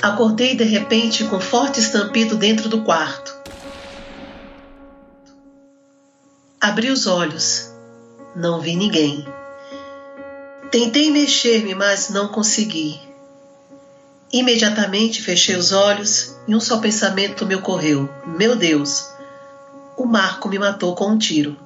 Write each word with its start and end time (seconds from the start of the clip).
Acordei 0.00 0.54
de 0.54 0.62
repente 0.62 1.24
com 1.24 1.40
forte 1.40 1.80
estampido 1.80 2.36
dentro 2.36 2.68
do 2.68 2.82
quarto. 2.84 3.36
Abri 6.60 6.90
os 6.90 7.06
olhos. 7.06 7.72
Não 8.36 8.60
vi 8.60 8.76
ninguém. 8.76 9.26
Tentei 10.70 11.10
mexer-me, 11.10 11.74
mas 11.74 12.10
não 12.10 12.28
consegui. 12.28 13.00
Imediatamente 14.32 15.20
fechei 15.22 15.56
os 15.56 15.72
olhos 15.72 16.36
e 16.46 16.54
um 16.54 16.60
só 16.60 16.78
pensamento 16.78 17.44
me 17.44 17.56
ocorreu: 17.56 18.08
Meu 18.26 18.54
Deus, 18.54 19.08
o 19.96 20.04
Marco 20.04 20.48
me 20.48 20.58
matou 20.58 20.94
com 20.94 21.08
um 21.08 21.18
tiro. 21.18 21.56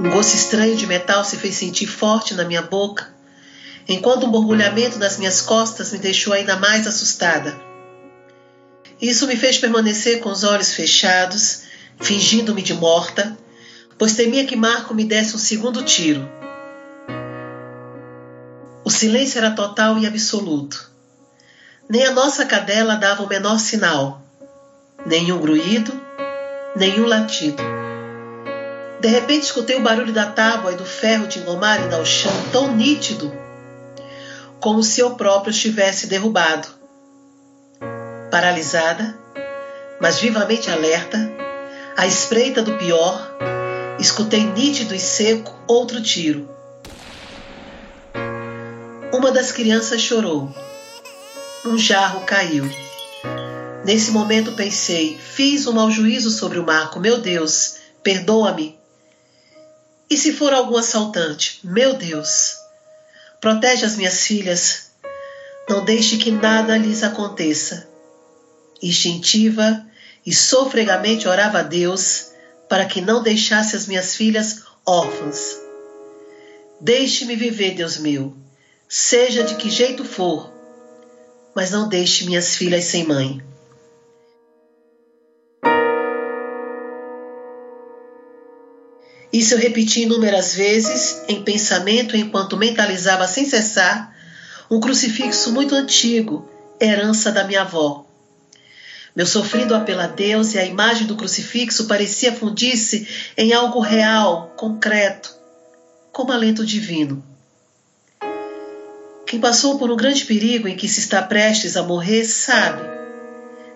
Um 0.00 0.10
gosto 0.10 0.34
estranho 0.34 0.76
de 0.76 0.86
metal 0.86 1.24
se 1.24 1.36
fez 1.36 1.54
sentir 1.56 1.86
forte 1.86 2.34
na 2.34 2.44
minha 2.44 2.62
boca, 2.62 3.17
enquanto 3.88 4.26
um 4.26 4.30
borbulhamento 4.30 4.98
nas 4.98 5.16
minhas 5.16 5.40
costas 5.40 5.92
me 5.92 5.98
deixou 5.98 6.34
ainda 6.34 6.56
mais 6.56 6.86
assustada. 6.86 7.58
Isso 9.00 9.26
me 9.26 9.34
fez 9.34 9.56
permanecer 9.56 10.20
com 10.20 10.28
os 10.28 10.44
olhos 10.44 10.74
fechados, 10.74 11.62
fingindo-me 11.98 12.60
de 12.60 12.74
morta, 12.74 13.36
pois 13.96 14.14
temia 14.14 14.44
que 14.44 14.54
Marco 14.54 14.94
me 14.94 15.04
desse 15.04 15.34
um 15.34 15.38
segundo 15.38 15.82
tiro. 15.82 16.28
O 18.84 18.90
silêncio 18.90 19.38
era 19.38 19.52
total 19.52 19.98
e 19.98 20.06
absoluto. 20.06 20.90
Nem 21.88 22.04
a 22.04 22.12
nossa 22.12 22.44
cadela 22.44 22.96
dava 22.96 23.22
o 23.22 23.28
menor 23.28 23.58
sinal, 23.58 24.22
nenhum 25.06 25.40
gruído, 25.40 25.98
nenhum 26.76 27.06
latido. 27.06 27.62
De 29.00 29.08
repente 29.08 29.44
escutei 29.44 29.76
o 29.76 29.82
barulho 29.82 30.12
da 30.12 30.26
tábua 30.26 30.72
e 30.72 30.76
do 30.76 30.84
ferro 30.84 31.26
de 31.26 31.38
engomar 31.38 31.92
ao 31.94 32.04
chão 32.04 32.32
tão 32.52 32.74
nítido, 32.74 33.32
como 34.60 34.82
se 34.82 35.00
eu 35.00 35.14
próprio 35.14 35.50
estivesse 35.50 36.06
derrubado. 36.06 36.68
Paralisada, 38.30 39.18
mas 40.00 40.18
vivamente 40.18 40.70
alerta, 40.70 41.18
à 41.96 42.06
espreita 42.06 42.62
do 42.62 42.76
pior, 42.76 43.36
escutei 43.98 44.44
nítido 44.44 44.94
e 44.94 45.00
seco 45.00 45.56
outro 45.66 46.02
tiro. 46.02 46.48
Uma 49.12 49.32
das 49.32 49.50
crianças 49.50 50.00
chorou. 50.00 50.54
Um 51.64 51.76
jarro 51.76 52.20
caiu. 52.20 52.64
Nesse 53.84 54.10
momento 54.10 54.52
pensei: 54.52 55.18
fiz 55.18 55.66
um 55.66 55.72
mau 55.72 55.90
juízo 55.90 56.30
sobre 56.30 56.58
o 56.58 56.66
Marco, 56.66 57.00
meu 57.00 57.18
Deus, 57.18 57.76
perdoa-me. 58.02 58.78
E 60.10 60.16
se 60.16 60.32
for 60.32 60.52
algum 60.52 60.76
assaltante, 60.76 61.60
meu 61.64 61.94
Deus, 61.94 62.57
protege 63.40 63.84
as 63.84 63.96
minhas 63.96 64.26
filhas, 64.26 64.90
não 65.68 65.84
deixe 65.84 66.16
que 66.16 66.30
nada 66.30 66.76
lhes 66.76 67.02
aconteça. 67.02 67.88
Instintiva 68.82 69.84
e 70.24 70.32
sofregamente 70.32 71.28
orava 71.28 71.60
a 71.60 71.62
Deus 71.62 72.32
para 72.68 72.84
que 72.84 73.00
não 73.00 73.22
deixasse 73.22 73.76
as 73.76 73.86
minhas 73.86 74.14
filhas 74.14 74.62
órfãs. 74.86 75.58
Deixe-me 76.80 77.34
viver, 77.34 77.74
Deus 77.74 77.98
meu, 77.98 78.36
seja 78.88 79.42
de 79.42 79.56
que 79.56 79.68
jeito 79.68 80.04
for, 80.04 80.52
mas 81.54 81.70
não 81.70 81.88
deixe 81.88 82.24
minhas 82.24 82.56
filhas 82.56 82.84
sem 82.84 83.04
mãe. 83.04 83.42
Isso 89.38 89.54
eu 89.54 89.58
repeti 89.58 90.02
inúmeras 90.02 90.52
vezes 90.52 91.22
em 91.28 91.44
pensamento 91.44 92.16
enquanto 92.16 92.56
mentalizava 92.56 93.28
sem 93.28 93.48
cessar 93.48 94.12
um 94.68 94.80
crucifixo 94.80 95.52
muito 95.52 95.76
antigo, 95.76 96.50
herança 96.80 97.30
da 97.30 97.44
minha 97.44 97.60
avó. 97.60 98.04
Meu 99.14 99.24
sofrido 99.24 99.76
apelo 99.76 100.00
a 100.00 100.08
Deus 100.08 100.54
e 100.54 100.58
a 100.58 100.64
imagem 100.64 101.06
do 101.06 101.14
crucifixo 101.14 101.86
parecia 101.86 102.32
fundir-se 102.32 103.06
em 103.36 103.52
algo 103.52 103.78
real, 103.78 104.52
concreto, 104.56 105.32
como 106.10 106.32
alento 106.32 106.66
divino. 106.66 107.24
Quem 109.24 109.38
passou 109.38 109.78
por 109.78 109.88
um 109.88 109.96
grande 109.96 110.24
perigo 110.24 110.66
em 110.66 110.76
que 110.76 110.88
se 110.88 110.98
está 110.98 111.22
prestes 111.22 111.76
a 111.76 111.84
morrer 111.84 112.24
sabe 112.24 112.82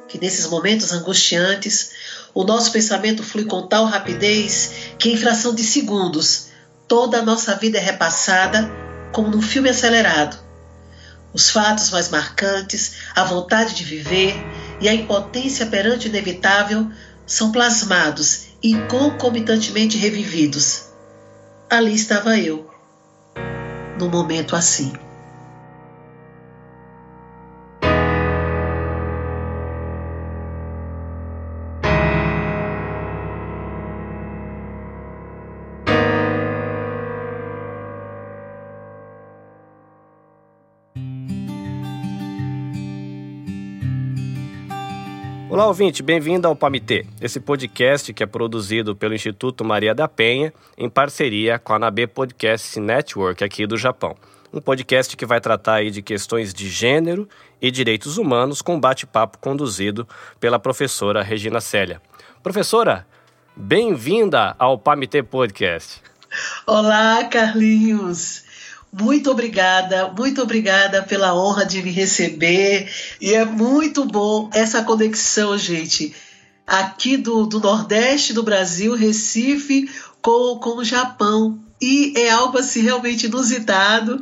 que 0.08 0.18
nesses 0.18 0.48
momentos 0.48 0.90
angustiantes 0.90 1.92
o 2.34 2.44
nosso 2.44 2.72
pensamento 2.72 3.22
flui 3.22 3.44
com 3.44 3.66
tal 3.66 3.84
rapidez 3.84 4.72
que 4.98 5.10
em 5.10 5.16
fração 5.16 5.54
de 5.54 5.62
segundos 5.62 6.48
toda 6.88 7.18
a 7.18 7.22
nossa 7.22 7.54
vida 7.54 7.78
é 7.78 7.80
repassada 7.80 8.70
como 9.12 9.28
num 9.28 9.42
filme 9.42 9.68
acelerado. 9.68 10.38
Os 11.32 11.50
fatos 11.50 11.90
mais 11.90 12.10
marcantes, 12.10 12.96
a 13.14 13.24
vontade 13.24 13.74
de 13.74 13.84
viver 13.84 14.34
e 14.80 14.88
a 14.88 14.94
impotência 14.94 15.66
perante 15.66 16.06
o 16.06 16.10
inevitável 16.10 16.90
são 17.26 17.52
plasmados 17.52 18.48
e 18.62 18.74
concomitantemente 18.88 19.96
revividos. 19.96 20.86
Ali 21.70 21.94
estava 21.94 22.38
eu, 22.38 22.70
num 23.98 24.10
momento 24.10 24.54
assim. 24.54 24.92
Olá, 45.52 45.66
ouvinte, 45.66 46.02
bem-vindo 46.02 46.48
ao 46.48 46.56
Pamitê, 46.56 47.04
esse 47.20 47.38
podcast 47.38 48.10
que 48.14 48.22
é 48.22 48.26
produzido 48.26 48.96
pelo 48.96 49.12
Instituto 49.12 49.62
Maria 49.62 49.94
da 49.94 50.08
Penha 50.08 50.50
em 50.78 50.88
parceria 50.88 51.58
com 51.58 51.74
a 51.74 51.78
Nabe 51.78 52.06
Podcast 52.06 52.80
Network 52.80 53.44
aqui 53.44 53.66
do 53.66 53.76
Japão. 53.76 54.16
Um 54.50 54.62
podcast 54.62 55.14
que 55.14 55.26
vai 55.26 55.42
tratar 55.42 55.74
aí 55.74 55.90
de 55.90 56.00
questões 56.00 56.54
de 56.54 56.70
gênero 56.70 57.28
e 57.60 57.70
direitos 57.70 58.16
humanos 58.16 58.62
com 58.62 58.80
bate-papo 58.80 59.36
conduzido 59.36 60.08
pela 60.40 60.58
professora 60.58 61.22
Regina 61.22 61.60
Célia. 61.60 62.00
Professora, 62.42 63.06
bem-vinda 63.54 64.56
ao 64.58 64.78
Pamitê 64.78 65.22
Podcast. 65.22 66.00
Olá, 66.66 67.24
Carlinhos. 67.24 68.51
Muito 68.92 69.30
obrigada, 69.30 70.08
muito 70.08 70.42
obrigada 70.42 71.02
pela 71.02 71.34
honra 71.34 71.64
de 71.64 71.82
me 71.82 71.90
receber. 71.90 72.92
E 73.18 73.32
é 73.32 73.42
muito 73.42 74.04
bom 74.04 74.50
essa 74.52 74.84
conexão, 74.84 75.56
gente. 75.56 76.14
Aqui 76.66 77.16
do, 77.16 77.46
do 77.46 77.58
Nordeste 77.58 78.34
do 78.34 78.42
Brasil, 78.42 78.94
Recife, 78.94 79.90
com, 80.20 80.58
com 80.58 80.76
o 80.76 80.84
Japão. 80.84 81.58
E 81.80 82.12
é 82.16 82.30
algo 82.30 82.58
assim 82.58 82.82
realmente 82.82 83.26
inusitado. 83.26 84.20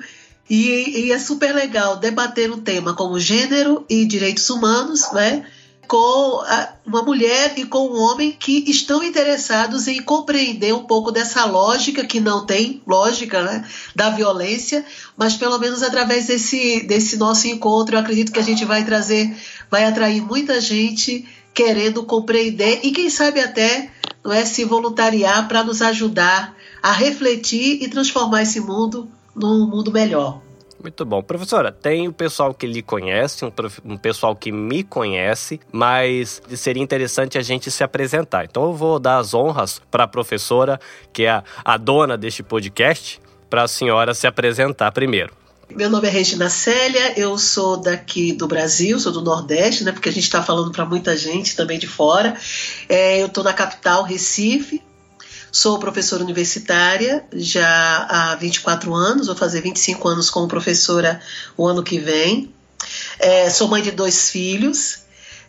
E, 0.48 1.06
e 1.06 1.12
é 1.12 1.18
super 1.18 1.52
legal 1.52 1.96
debater 1.96 2.50
um 2.52 2.60
tema 2.60 2.94
como 2.94 3.18
gênero 3.18 3.84
e 3.90 4.04
direitos 4.04 4.48
humanos, 4.50 5.10
né? 5.12 5.44
Com 5.90 6.40
uma 6.86 7.02
mulher 7.02 7.54
e 7.56 7.64
com 7.64 7.88
um 7.88 8.00
homem 8.00 8.30
que 8.30 8.70
estão 8.70 9.02
interessados 9.02 9.88
em 9.88 10.00
compreender 10.00 10.72
um 10.72 10.84
pouco 10.84 11.10
dessa 11.10 11.44
lógica, 11.44 12.06
que 12.06 12.20
não 12.20 12.46
tem 12.46 12.80
lógica, 12.86 13.42
né, 13.42 13.68
da 13.92 14.08
violência, 14.08 14.84
mas 15.16 15.34
pelo 15.34 15.58
menos 15.58 15.82
através 15.82 16.28
desse, 16.28 16.86
desse 16.86 17.16
nosso 17.16 17.48
encontro, 17.48 17.96
eu 17.96 17.98
acredito 17.98 18.30
que 18.30 18.38
a 18.38 18.42
gente 18.44 18.64
vai 18.64 18.84
trazer, 18.84 19.36
vai 19.68 19.84
atrair 19.84 20.22
muita 20.22 20.60
gente 20.60 21.28
querendo 21.52 22.04
compreender 22.04 22.78
e 22.84 22.92
quem 22.92 23.10
sabe 23.10 23.40
até 23.40 23.90
não 24.22 24.32
é, 24.32 24.44
se 24.44 24.64
voluntariar 24.64 25.48
para 25.48 25.64
nos 25.64 25.82
ajudar 25.82 26.54
a 26.80 26.92
refletir 26.92 27.82
e 27.82 27.88
transformar 27.88 28.42
esse 28.42 28.60
mundo 28.60 29.10
num 29.34 29.66
mundo 29.66 29.90
melhor. 29.90 30.40
Muito 30.82 31.04
bom. 31.04 31.22
Professora, 31.22 31.70
tem 31.70 32.08
o 32.08 32.12
pessoal 32.12 32.54
que 32.54 32.66
lhe 32.66 32.80
conhece, 32.80 33.44
um, 33.44 33.52
um, 33.84 33.96
pessoal 33.98 34.34
que 34.34 34.50
me 34.50 34.82
conhece, 34.82 35.60
mas 35.70 36.40
seria 36.56 36.82
interessante 36.82 37.36
a 37.36 37.42
gente 37.42 37.70
se 37.70 37.84
apresentar. 37.84 38.46
Então 38.46 38.64
eu 38.64 38.72
vou 38.72 38.98
dar 38.98 39.18
as 39.18 39.34
honras 39.34 39.80
para 39.90 40.04
a 40.04 40.08
professora, 40.08 40.80
que 41.12 41.24
é 41.24 41.30
a, 41.30 41.44
a 41.62 41.76
dona 41.76 42.16
deste 42.16 42.42
podcast, 42.42 43.20
para 43.50 43.64
a 43.64 43.68
senhora 43.68 44.14
se 44.14 44.26
apresentar 44.26 44.90
primeiro. 44.92 45.34
Meu 45.68 45.88
nome 45.88 46.08
é 46.08 46.10
Regina 46.10 46.48
Célia, 46.48 47.18
eu 47.18 47.38
sou 47.38 47.76
daqui 47.76 48.32
do 48.32 48.48
Brasil, 48.48 48.98
sou 48.98 49.12
do 49.12 49.20
Nordeste, 49.20 49.84
né? 49.84 49.92
Porque 49.92 50.08
a 50.08 50.12
gente 50.12 50.24
está 50.24 50.42
falando 50.42 50.72
para 50.72 50.84
muita 50.84 51.16
gente 51.16 51.54
também 51.54 51.78
de 51.78 51.86
fora. 51.86 52.36
É, 52.88 53.22
eu 53.22 53.26
estou 53.26 53.44
na 53.44 53.52
capital, 53.52 54.02
Recife, 54.02 54.82
Sou 55.52 55.78
professora 55.78 56.22
universitária 56.22 57.24
já 57.32 58.06
há 58.08 58.36
24 58.36 58.94
anos, 58.94 59.26
vou 59.26 59.34
fazer 59.34 59.60
25 59.60 60.08
anos 60.08 60.30
como 60.30 60.46
professora 60.46 61.20
o 61.56 61.66
ano 61.66 61.82
que 61.82 61.98
vem. 61.98 62.54
É, 63.18 63.50
sou 63.50 63.66
mãe 63.66 63.82
de 63.82 63.90
dois 63.90 64.30
filhos. 64.30 65.00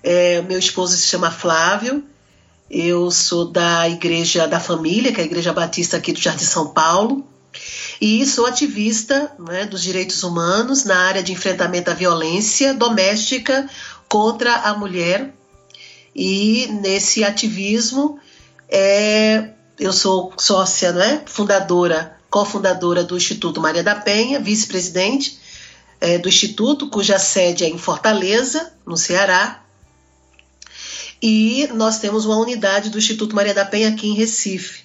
É, 0.03 0.42
meu 0.42 0.57
esposo 0.57 0.95
se 0.98 1.03
chama 1.03 1.30
Flávio. 1.30 2.03
Eu 2.69 3.12
sou 3.12 3.45
da 3.45 3.88
Igreja 3.89 4.48
da 4.48 4.59
Família, 4.59 5.13
que 5.13 5.19
é 5.19 5.24
a 5.24 5.27
Igreja 5.27 5.53
Batista 5.53 5.98
aqui 5.98 6.13
do 6.13 6.19
Jardim 6.19 6.45
São 6.45 6.69
Paulo. 6.69 7.27
e 8.00 8.25
sou 8.25 8.45
ativista 8.47 9.31
né, 9.38 9.65
dos 9.65 9.83
direitos 9.83 10.24
humanos 10.24 10.83
na 10.83 10.97
área 10.97 11.21
de 11.21 11.31
enfrentamento 11.31 11.92
à 11.92 11.94
violência 11.94 12.74
doméstica 12.74 13.69
contra 14.07 14.56
a 14.56 14.74
mulher. 14.74 15.31
E 16.15 16.68
nesse 16.81 17.24
ativismo, 17.24 18.19
é, 18.68 19.51
eu 19.79 19.91
sou 19.91 20.33
sócia, 20.38 20.91
né, 20.91 21.23
fundadora, 21.25 22.18
cofundadora 22.29 23.03
do 23.03 23.18
Instituto 23.18 23.59
Maria 23.59 23.83
da 23.83 23.95
Penha, 23.95 24.39
vice-presidente 24.39 25.39
é, 26.00 26.18
do 26.18 26.29
Instituto, 26.29 26.89
cuja 26.89 27.19
sede 27.19 27.63
é 27.63 27.69
em 27.69 27.77
Fortaleza, 27.77 28.73
no 28.85 28.97
Ceará. 28.97 29.63
E 31.21 31.69
nós 31.75 32.00
temos 32.00 32.25
uma 32.25 32.38
unidade 32.38 32.89
do 32.89 32.97
Instituto 32.97 33.35
Maria 33.35 33.53
da 33.53 33.65
Penha 33.65 33.89
aqui 33.89 34.07
em 34.07 34.15
Recife. 34.15 34.81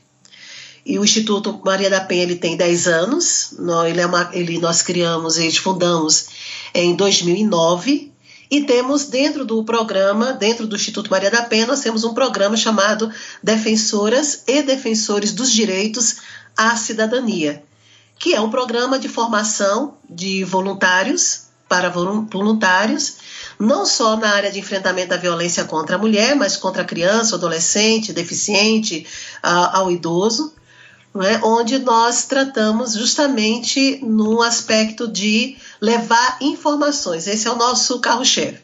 E 0.85 0.99
o 0.99 1.05
Instituto 1.05 1.61
Maria 1.65 1.91
da 1.91 2.01
Penha 2.01 2.23
ele 2.23 2.37
tem 2.37 2.57
10 2.57 2.87
anos, 2.87 3.55
nós, 3.59 3.91
ele 3.91 4.01
é 4.01 4.07
uma, 4.07 4.31
ele, 4.33 4.59
nós 4.59 4.83
criamos 4.83 5.37
e 5.39 5.51
fundamos 5.53 6.27
em 6.73 6.95
2009 6.95 8.13
e 8.51 8.63
temos 8.63 9.07
dentro 9.07 9.45
do 9.45 9.65
programa, 9.65 10.33
dentro 10.33 10.67
do 10.67 10.77
Instituto 10.77 11.11
Maria 11.11 11.31
da 11.31 11.43
Penha, 11.43 11.67
nós 11.67 11.81
temos 11.81 12.05
um 12.05 12.15
programa 12.15 12.57
chamado 12.57 13.11
Defensoras 13.43 14.45
e 14.47 14.63
Defensores 14.63 15.33
dos 15.33 15.51
Direitos 15.51 16.17
à 16.57 16.77
Cidadania, 16.77 17.63
que 18.19 18.35
é 18.35 18.41
um 18.41 18.51
programa 18.51 18.99
de 18.99 19.09
formação 19.09 19.97
de 20.09 20.45
voluntários 20.45 21.47
para 21.69 21.91
voluntários, 21.91 23.17
não 23.59 23.85
só 23.85 24.17
na 24.17 24.31
área 24.31 24.53
de 24.53 24.61
enfrentamento 24.61 25.13
à 25.13 25.17
violência 25.17 25.65
contra 25.65 25.97
a 25.97 25.99
mulher, 25.99 26.37
mas 26.37 26.57
contra 26.57 26.83
a 26.83 26.85
criança, 26.85 27.35
adolescente, 27.35 28.13
deficiente, 28.13 29.05
ao 29.43 29.91
idoso 29.91 30.55
né, 31.17 31.41
onde 31.43 31.79
nós 31.79 32.27
tratamos 32.27 32.95
justamente 32.95 33.99
no 34.03 34.43
aspecto 34.43 35.09
de 35.09 35.57
levar 35.81 36.39
informações. 36.41 37.27
Esse 37.27 37.49
é 37.49 37.51
o 37.51 37.57
nosso 37.57 37.99
carro-chefe. 38.01 38.63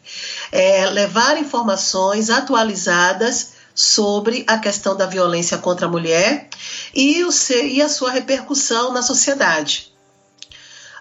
É 0.50 0.86
levar 0.86 1.38
informações 1.38 2.30
atualizadas 2.30 3.52
sobre 3.74 4.44
a 4.46 4.58
questão 4.58 4.96
da 4.96 5.06
violência 5.06 5.56
contra 5.58 5.86
a 5.86 5.90
mulher 5.90 6.48
e, 6.94 7.24
o, 7.24 7.30
e 7.64 7.80
a 7.80 7.88
sua 7.88 8.10
repercussão 8.10 8.92
na 8.92 9.02
sociedade. 9.02 9.92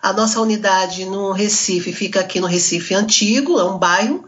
A 0.02 0.14
nossa 0.14 0.42
unidade 0.42 1.06
no 1.06 1.32
Recife 1.32 1.94
fica 1.94 2.22
aqui 2.22 2.40
no 2.40 2.48
Recife 2.48 2.96
Antigo, 2.96 3.60
é 3.60 3.64
um 3.64 3.78
bairro, 3.78 4.28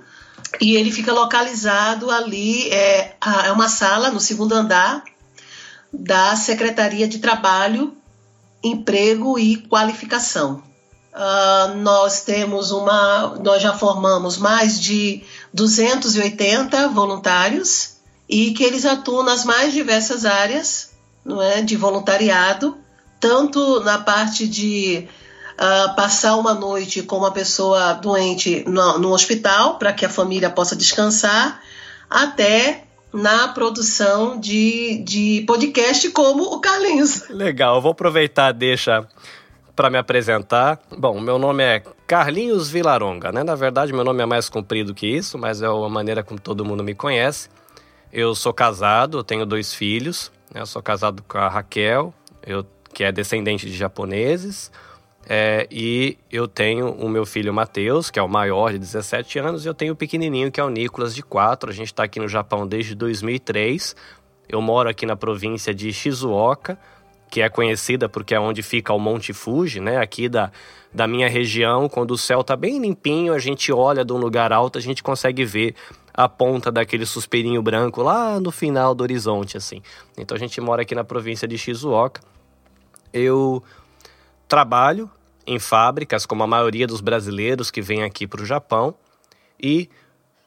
e 0.61 0.75
ele 0.75 0.91
fica 0.91 1.11
localizado 1.11 2.11
ali, 2.11 2.69
é, 2.69 3.15
é 3.45 3.51
uma 3.51 3.67
sala 3.67 4.11
no 4.11 4.19
segundo 4.19 4.53
andar, 4.53 5.03
da 5.91 6.35
Secretaria 6.35 7.07
de 7.07 7.19
Trabalho, 7.19 7.95
Emprego 8.63 9.39
e 9.39 9.57
Qualificação. 9.57 10.63
Uh, 11.13 11.77
nós 11.77 12.21
temos 12.21 12.71
uma, 12.71 13.35
nós 13.43 13.61
já 13.61 13.71
formamos 13.73 14.37
mais 14.37 14.81
de 14.81 15.21
280 15.53 16.87
voluntários 16.89 17.97
e 18.27 18.51
que 18.51 18.63
eles 18.63 18.83
atuam 18.83 19.21
nas 19.21 19.45
mais 19.45 19.73
diversas 19.73 20.25
áreas, 20.25 20.91
não 21.23 21.39
é, 21.39 21.61
de 21.61 21.75
voluntariado, 21.75 22.75
tanto 23.19 23.79
na 23.81 23.99
parte 23.99 24.47
de 24.47 25.07
uh, 25.53 25.95
passar 25.95 26.35
uma 26.35 26.55
noite 26.55 27.03
com 27.03 27.17
uma 27.17 27.31
pessoa 27.31 27.93
doente 27.93 28.63
no, 28.67 28.97
no 28.97 29.13
hospital 29.13 29.77
para 29.77 29.93
que 29.93 30.07
a 30.07 30.09
família 30.09 30.49
possa 30.49 30.75
descansar, 30.75 31.61
até 32.09 32.85
na 33.13 33.49
produção 33.49 34.39
de, 34.39 35.03
de 35.05 35.43
podcast 35.45 36.09
como 36.09 36.43
o 36.43 36.59
Carlinhos. 36.59 37.29
Legal, 37.29 37.79
vou 37.79 37.91
aproveitar, 37.91 38.51
deixa 38.51 39.07
para 39.75 39.89
me 39.89 39.97
apresentar. 39.97 40.79
Bom, 40.95 41.19
meu 41.19 41.39
nome 41.39 41.63
é 41.63 41.83
Carlinhos 42.07 42.69
Vilaronga, 42.69 43.31
né? 43.31 43.43
Na 43.43 43.55
verdade, 43.55 43.91
meu 43.91 44.03
nome 44.03 44.21
é 44.21 44.25
mais 44.25 44.49
comprido 44.49 44.93
que 44.93 45.07
isso, 45.07 45.37
mas 45.37 45.61
é 45.61 45.67
a 45.67 45.89
maneira 45.89 46.23
como 46.23 46.39
todo 46.39 46.63
mundo 46.63 46.83
me 46.83 46.93
conhece. 46.93 47.49
Eu 48.11 48.35
sou 48.35 48.53
casado, 48.53 49.23
tenho 49.23 49.45
dois 49.45 49.73
filhos. 49.73 50.31
Né? 50.53 50.61
Eu 50.61 50.65
sou 50.65 50.81
casado 50.81 51.23
com 51.27 51.37
a 51.37 51.49
Raquel, 51.49 52.13
eu, 52.45 52.65
que 52.93 53.03
é 53.03 53.11
descendente 53.11 53.65
de 53.65 53.75
japoneses. 53.75 54.71
É, 55.27 55.67
e 55.71 56.17
eu 56.29 56.47
tenho 56.47 56.91
o 56.91 57.07
meu 57.07 57.25
filho 57.25 57.53
Matheus, 57.53 58.11
que 58.11 58.19
é 58.19 58.21
o 58.21 58.27
maior 58.27 58.73
de 58.73 58.77
17 58.77 59.39
anos, 59.39 59.65
e 59.65 59.69
eu 59.69 59.73
tenho 59.73 59.93
o 59.93 59.95
pequenininho, 59.95 60.51
que 60.51 60.59
é 60.59 60.63
o 60.63 60.69
Nicolas, 60.69 61.15
de 61.15 61.23
4. 61.23 61.69
A 61.69 61.73
gente 61.73 61.87
está 61.87 62.03
aqui 62.03 62.19
no 62.19 62.27
Japão 62.27 62.67
desde 62.67 62.93
2003. 62.93 63.95
Eu 64.47 64.61
moro 64.61 64.89
aqui 64.89 65.05
na 65.05 65.15
província 65.15 65.73
de 65.73 65.91
Shizuoka, 65.91 66.77
que 67.33 67.41
é 67.41 67.49
conhecida 67.49 68.07
porque 68.07 68.35
é 68.35 68.39
onde 68.39 68.61
fica 68.61 68.93
o 68.93 68.99
Monte 68.99 69.33
Fuji, 69.33 69.79
né? 69.79 69.97
Aqui 69.97 70.29
da, 70.29 70.51
da 70.93 71.07
minha 71.07 71.27
região, 71.27 71.89
quando 71.89 72.11
o 72.11 72.17
céu 72.17 72.41
está 72.41 72.55
bem 72.55 72.77
limpinho, 72.77 73.33
a 73.33 73.39
gente 73.39 73.73
olha 73.73 74.05
de 74.05 74.13
um 74.13 74.17
lugar 74.17 74.53
alto, 74.53 74.77
a 74.77 74.81
gente 74.81 75.01
consegue 75.01 75.43
ver 75.43 75.73
a 76.13 76.29
ponta 76.29 76.71
daquele 76.71 77.07
suspirinho 77.07 77.59
branco 77.63 78.03
lá 78.03 78.39
no 78.39 78.51
final 78.51 78.93
do 78.93 79.01
horizonte, 79.01 79.57
assim. 79.57 79.81
Então 80.15 80.37
a 80.37 80.39
gente 80.39 80.61
mora 80.61 80.83
aqui 80.83 80.93
na 80.93 81.03
província 81.03 81.47
de 81.47 81.57
Shizuoka. 81.57 82.21
Eu 83.11 83.63
trabalho 84.47 85.09
em 85.47 85.57
fábricas, 85.57 86.27
como 86.27 86.43
a 86.43 86.47
maioria 86.47 86.85
dos 86.85 87.01
brasileiros 87.01 87.71
que 87.71 87.81
vêm 87.81 88.03
aqui 88.03 88.27
para 88.27 88.43
o 88.43 88.45
Japão, 88.45 88.93
e 89.59 89.89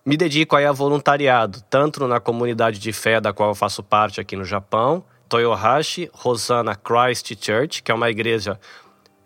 me 0.05 0.17
dedico 0.17 0.55
aí 0.55 0.65
a 0.65 0.71
voluntariado, 0.71 1.65
tanto 1.69 2.07
na 2.07 2.21
comunidade 2.21 2.79
de 2.79 2.93
fé 2.93 3.21
da 3.21 3.33
qual 3.33 3.49
eu 3.49 3.57
faço 3.57 3.83
parte 3.83 4.21
aqui 4.21 4.37
no 4.37 4.45
Japão, 4.45 5.03
Toyohashi 5.29 6.11
Hosanna 6.25 6.75
Christ 6.75 7.35
Church, 7.41 7.83
que 7.83 7.91
é 7.91 7.95
uma 7.95 8.11
igreja 8.11 8.59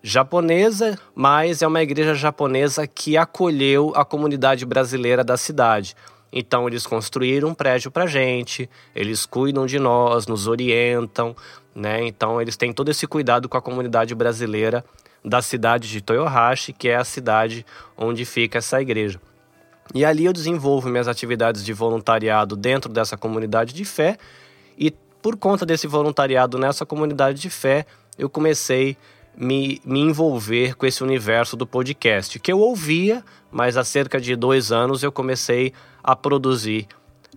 japonesa, 0.03 0.99
mas 1.15 1.63
é 1.63 1.67
uma 1.67 1.83
igreja 1.83 2.15
japonesa 2.15 2.87
que 2.87 3.17
acolheu 3.17 3.93
a 3.95 4.05
comunidade 4.05 4.65
brasileira 4.65 5.23
da 5.23 5.37
cidade. 5.37 5.95
Então 6.33 6.67
eles 6.67 6.87
construíram 6.87 7.49
um 7.49 7.55
prédio 7.55 7.91
para 7.91 8.07
gente, 8.07 8.71
eles 8.95 9.27
cuidam 9.27 9.67
de 9.67 9.79
nós, 9.79 10.27
nos 10.27 10.47
orientam, 10.47 11.35
né? 11.75 12.07
Então 12.07 12.41
eles 12.41 12.57
têm 12.57 12.73
todo 12.73 12.91
esse 12.91 13.07
cuidado 13.07 13.49
com 13.49 13.57
a 13.57 13.63
comunidade 13.63 14.15
brasileira 14.15 14.85
da 15.25 15.43
cidade 15.43 15.89
de 15.89 16.01
Toyohashi, 16.01 16.73
que 16.73 16.89
é 16.89 16.97
a 16.97 17.05
cidade 17.05 17.67
onde 17.97 18.25
fica 18.25 18.59
essa 18.59 18.81
igreja. 18.81 19.21
E 19.93 20.05
ali 20.05 20.25
eu 20.25 20.33
desenvolvo 20.33 20.89
minhas 20.89 21.09
atividades 21.09 21.65
de 21.65 21.73
voluntariado 21.73 22.57
dentro 22.57 22.91
dessa 22.91 23.17
comunidade 23.17 23.75
de 23.75 23.85
fé 23.85 24.17
e 24.79 24.95
por 25.23 25.37
conta 25.37 25.67
desse 25.67 25.87
voluntariado 25.87 26.59
nessa 26.59 26.87
comunidade 26.87 27.41
de 27.41 27.51
fé, 27.51 27.87
eu 28.19 28.29
comecei 28.29 28.97
me, 29.37 29.81
me 29.85 30.01
envolver 30.01 30.75
com 30.75 30.87
esse 30.87 31.03
universo 31.03 31.57
do 31.57 31.67
podcast, 31.67 32.39
que 32.39 32.53
eu 32.53 32.59
ouvia, 32.59 33.25
mas 33.51 33.77
há 33.77 33.85
cerca 33.85 34.21
de 34.21 34.35
dois 34.37 34.73
anos 34.73 35.03
eu 35.03 35.13
comecei 35.13 35.73
a 36.03 36.17
produzir 36.17 36.87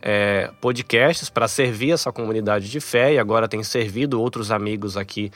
é, 0.02 0.52
podcasts 0.60 1.30
para 1.30 1.48
servir 1.48 1.92
essa 1.92 2.12
comunidade 2.12 2.70
de 2.70 2.80
fé 2.80 3.14
e 3.14 3.20
agora 3.20 3.48
tem 3.48 3.64
servido 3.64 4.20
outros 4.20 4.52
amigos 4.52 4.98
aqui 4.98 5.32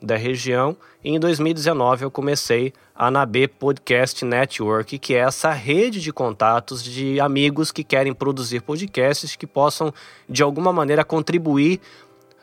da 0.00 0.16
região. 0.16 0.76
E 1.04 1.10
em 1.10 1.20
2019 1.20 2.04
eu 2.04 2.10
comecei 2.10 2.72
a 2.94 3.10
NAB 3.10 3.48
Podcast 3.58 4.24
Network, 4.24 4.98
que 4.98 5.14
é 5.14 5.18
essa 5.18 5.50
rede 5.52 6.00
de 6.00 6.12
contatos 6.12 6.82
de 6.82 7.20
amigos 7.20 7.70
que 7.72 7.84
querem 7.84 8.12
produzir 8.12 8.60
podcasts 8.60 9.36
que 9.36 9.46
possam 9.46 9.92
de 10.28 10.42
alguma 10.42 10.72
maneira 10.72 11.04
contribuir 11.04 11.80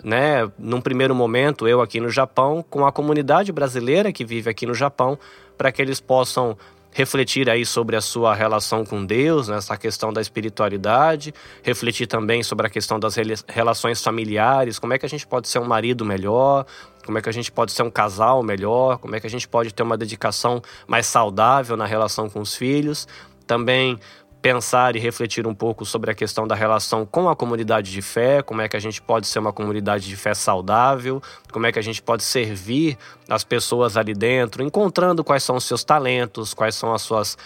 né, 0.03 0.49
num 0.57 0.79
primeiro 0.79 1.15
momento, 1.15 1.67
eu 1.67 1.81
aqui 1.81 1.99
no 1.99 2.09
Japão, 2.09 2.63
com 2.69 2.85
a 2.85 2.91
comunidade 2.91 3.51
brasileira 3.51 4.11
que 4.11 4.23
vive 4.23 4.49
aqui 4.49 4.65
no 4.65 4.73
Japão, 4.73 5.17
para 5.57 5.71
que 5.71 5.81
eles 5.81 5.99
possam 5.99 6.55
refletir 6.91 7.49
aí 7.49 7.65
sobre 7.65 7.95
a 7.95 8.01
sua 8.01 8.33
relação 8.33 8.85
com 8.85 9.05
Deus, 9.05 9.47
nessa 9.47 9.73
né, 9.73 9.79
questão 9.79 10.11
da 10.11 10.19
espiritualidade, 10.19 11.33
refletir 11.61 12.07
também 12.07 12.41
sobre 12.41 12.65
a 12.67 12.69
questão 12.69 12.99
das 12.99 13.15
relações 13.47 14.01
familiares, 14.01 14.79
como 14.79 14.93
é 14.93 14.97
que 14.97 15.05
a 15.05 15.09
gente 15.09 15.27
pode 15.27 15.47
ser 15.47 15.59
um 15.59 15.65
marido 15.65 16.03
melhor, 16.03 16.65
como 17.05 17.17
é 17.17 17.21
que 17.21 17.29
a 17.29 17.31
gente 17.31 17.51
pode 17.51 17.71
ser 17.71 17.83
um 17.83 17.91
casal 17.91 18.43
melhor, 18.43 18.97
como 18.97 19.15
é 19.15 19.19
que 19.19 19.27
a 19.27 19.29
gente 19.29 19.47
pode 19.47 19.73
ter 19.73 19.83
uma 19.83 19.97
dedicação 19.97 20.61
mais 20.87 21.05
saudável 21.05 21.77
na 21.77 21.85
relação 21.85 22.29
com 22.29 22.41
os 22.41 22.55
filhos. 22.55 23.07
Também 23.45 23.99
pensar 24.41 24.95
e 24.95 24.99
refletir 24.99 25.47
um 25.47 25.53
pouco 25.53 25.85
sobre 25.85 26.11
a 26.11 26.13
questão 26.13 26.47
da 26.47 26.55
relação 26.55 27.05
com 27.05 27.27
a 27.27 27.35
comunidade 27.35 27.91
de 27.91 28.01
fé, 28.01 28.41
como 28.41 28.61
é 28.61 28.69
que 28.69 28.77
a 28.77 28.79
gente 28.79 29.01
pode 29.01 29.27
ser 29.27 29.39
uma 29.39 29.51
comunidade 29.51 30.07
de 30.07 30.15
fé 30.15 30.33
saudável, 30.33 31.21
como 31.51 31.65
é 31.65 31.71
que 31.71 31.79
a 31.79 31.81
gente 31.81 32.01
pode 32.01 32.23
servir 32.23 32.97
as 33.27 33.43
pessoas 33.43 33.97
ali 33.97 34.13
dentro, 34.13 34.63
encontrando 34.63 35.23
quais 35.23 35.43
são 35.43 35.55
os 35.55 35.63
seus 35.63 35.83
talentos, 35.83 36.53
quais 36.53 36.75
são 36.75 36.93
as 36.93 37.01
suas 37.01 37.37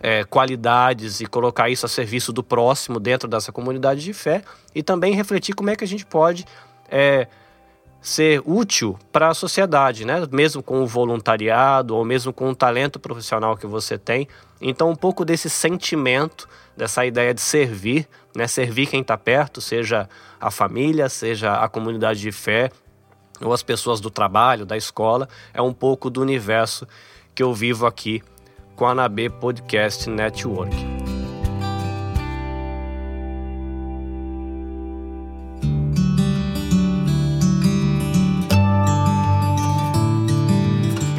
é, 0.00 0.24
qualidades 0.24 1.20
e 1.20 1.26
colocar 1.26 1.68
isso 1.68 1.86
a 1.86 1.88
serviço 1.88 2.32
do 2.32 2.42
próximo 2.42 2.98
dentro 2.98 3.28
dessa 3.28 3.52
comunidade 3.52 4.02
de 4.02 4.12
fé 4.12 4.42
e 4.74 4.82
também 4.82 5.14
refletir 5.14 5.54
como 5.54 5.70
é 5.70 5.76
que 5.76 5.84
a 5.84 5.88
gente 5.88 6.06
pode 6.06 6.44
é, 6.90 7.28
ser 8.00 8.42
útil 8.44 8.98
para 9.12 9.28
a 9.28 9.34
sociedade, 9.34 10.04
né? 10.04 10.26
Mesmo 10.30 10.62
com 10.62 10.82
o 10.82 10.86
voluntariado 10.86 11.94
ou 11.94 12.04
mesmo 12.04 12.32
com 12.32 12.50
o 12.50 12.54
talento 12.54 12.98
profissional 12.98 13.56
que 13.56 13.66
você 13.66 13.98
tem. 13.98 14.26
Então, 14.60 14.90
um 14.90 14.96
pouco 14.96 15.24
desse 15.24 15.50
sentimento, 15.50 16.48
dessa 16.76 17.04
ideia 17.04 17.34
de 17.34 17.40
servir, 17.40 18.08
né? 18.34 18.46
Servir 18.46 18.86
quem 18.86 19.02
está 19.02 19.18
perto, 19.18 19.60
seja 19.60 20.08
a 20.40 20.50
família, 20.50 21.08
seja 21.08 21.54
a 21.54 21.68
comunidade 21.68 22.20
de 22.20 22.32
fé, 22.32 22.70
ou 23.40 23.52
as 23.52 23.62
pessoas 23.62 24.00
do 24.00 24.10
trabalho, 24.10 24.66
da 24.66 24.76
escola, 24.76 25.28
é 25.52 25.62
um 25.62 25.72
pouco 25.72 26.10
do 26.10 26.20
universo 26.20 26.86
que 27.34 27.42
eu 27.42 27.54
vivo 27.54 27.86
aqui 27.86 28.22
com 28.76 28.86
a 28.86 28.90
Anabê 28.90 29.28
Podcast 29.28 30.08
Network. 30.08 31.09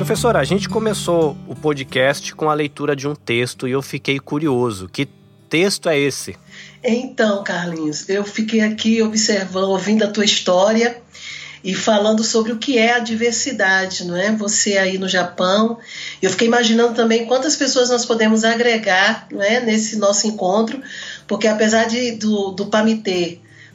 Professora, 0.01 0.39
a 0.39 0.43
gente 0.43 0.67
começou 0.67 1.37
o 1.47 1.53
podcast 1.53 2.33
com 2.33 2.49
a 2.49 2.55
leitura 2.55 2.95
de 2.95 3.07
um 3.07 3.13
texto 3.13 3.67
e 3.67 3.71
eu 3.71 3.83
fiquei 3.83 4.19
curioso. 4.19 4.89
Que 4.91 5.07
texto 5.47 5.87
é 5.87 5.99
esse? 5.99 6.35
Então, 6.83 7.43
Carlinhos, 7.43 8.09
eu 8.09 8.23
fiquei 8.23 8.61
aqui 8.61 8.99
observando, 9.03 9.69
ouvindo 9.69 10.03
a 10.03 10.07
tua 10.07 10.25
história 10.25 10.99
e 11.63 11.75
falando 11.75 12.23
sobre 12.23 12.51
o 12.51 12.57
que 12.57 12.79
é 12.79 12.93
a 12.93 12.99
diversidade, 12.99 14.03
não 14.03 14.17
é? 14.17 14.31
Você 14.31 14.75
aí 14.75 14.97
no 14.97 15.07
Japão. 15.07 15.77
Eu 16.19 16.31
fiquei 16.31 16.47
imaginando 16.47 16.95
também 16.95 17.27
quantas 17.27 17.55
pessoas 17.55 17.91
nós 17.91 18.03
podemos 18.03 18.43
agregar, 18.43 19.27
não 19.31 19.43
é, 19.43 19.59
nesse 19.59 19.97
nosso 19.97 20.25
encontro, 20.25 20.81
porque 21.27 21.47
apesar 21.47 21.85
de 21.85 22.13
do, 22.13 22.49
do 22.49 22.67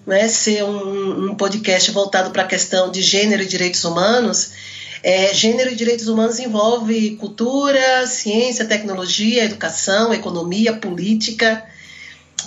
não 0.04 0.16
é, 0.16 0.26
ser 0.26 0.64
um, 0.64 1.30
um 1.30 1.34
podcast 1.36 1.88
voltado 1.92 2.30
para 2.30 2.42
a 2.42 2.46
questão 2.46 2.90
de 2.90 3.00
gênero 3.00 3.44
e 3.44 3.46
direitos 3.46 3.84
humanos, 3.84 4.75
é, 5.06 5.32
gênero 5.32 5.70
e 5.70 5.76
direitos 5.76 6.08
humanos 6.08 6.40
envolve 6.40 7.14
cultura, 7.14 8.04
ciência, 8.08 8.64
tecnologia, 8.64 9.44
educação, 9.44 10.12
economia, 10.12 10.72
política, 10.72 11.64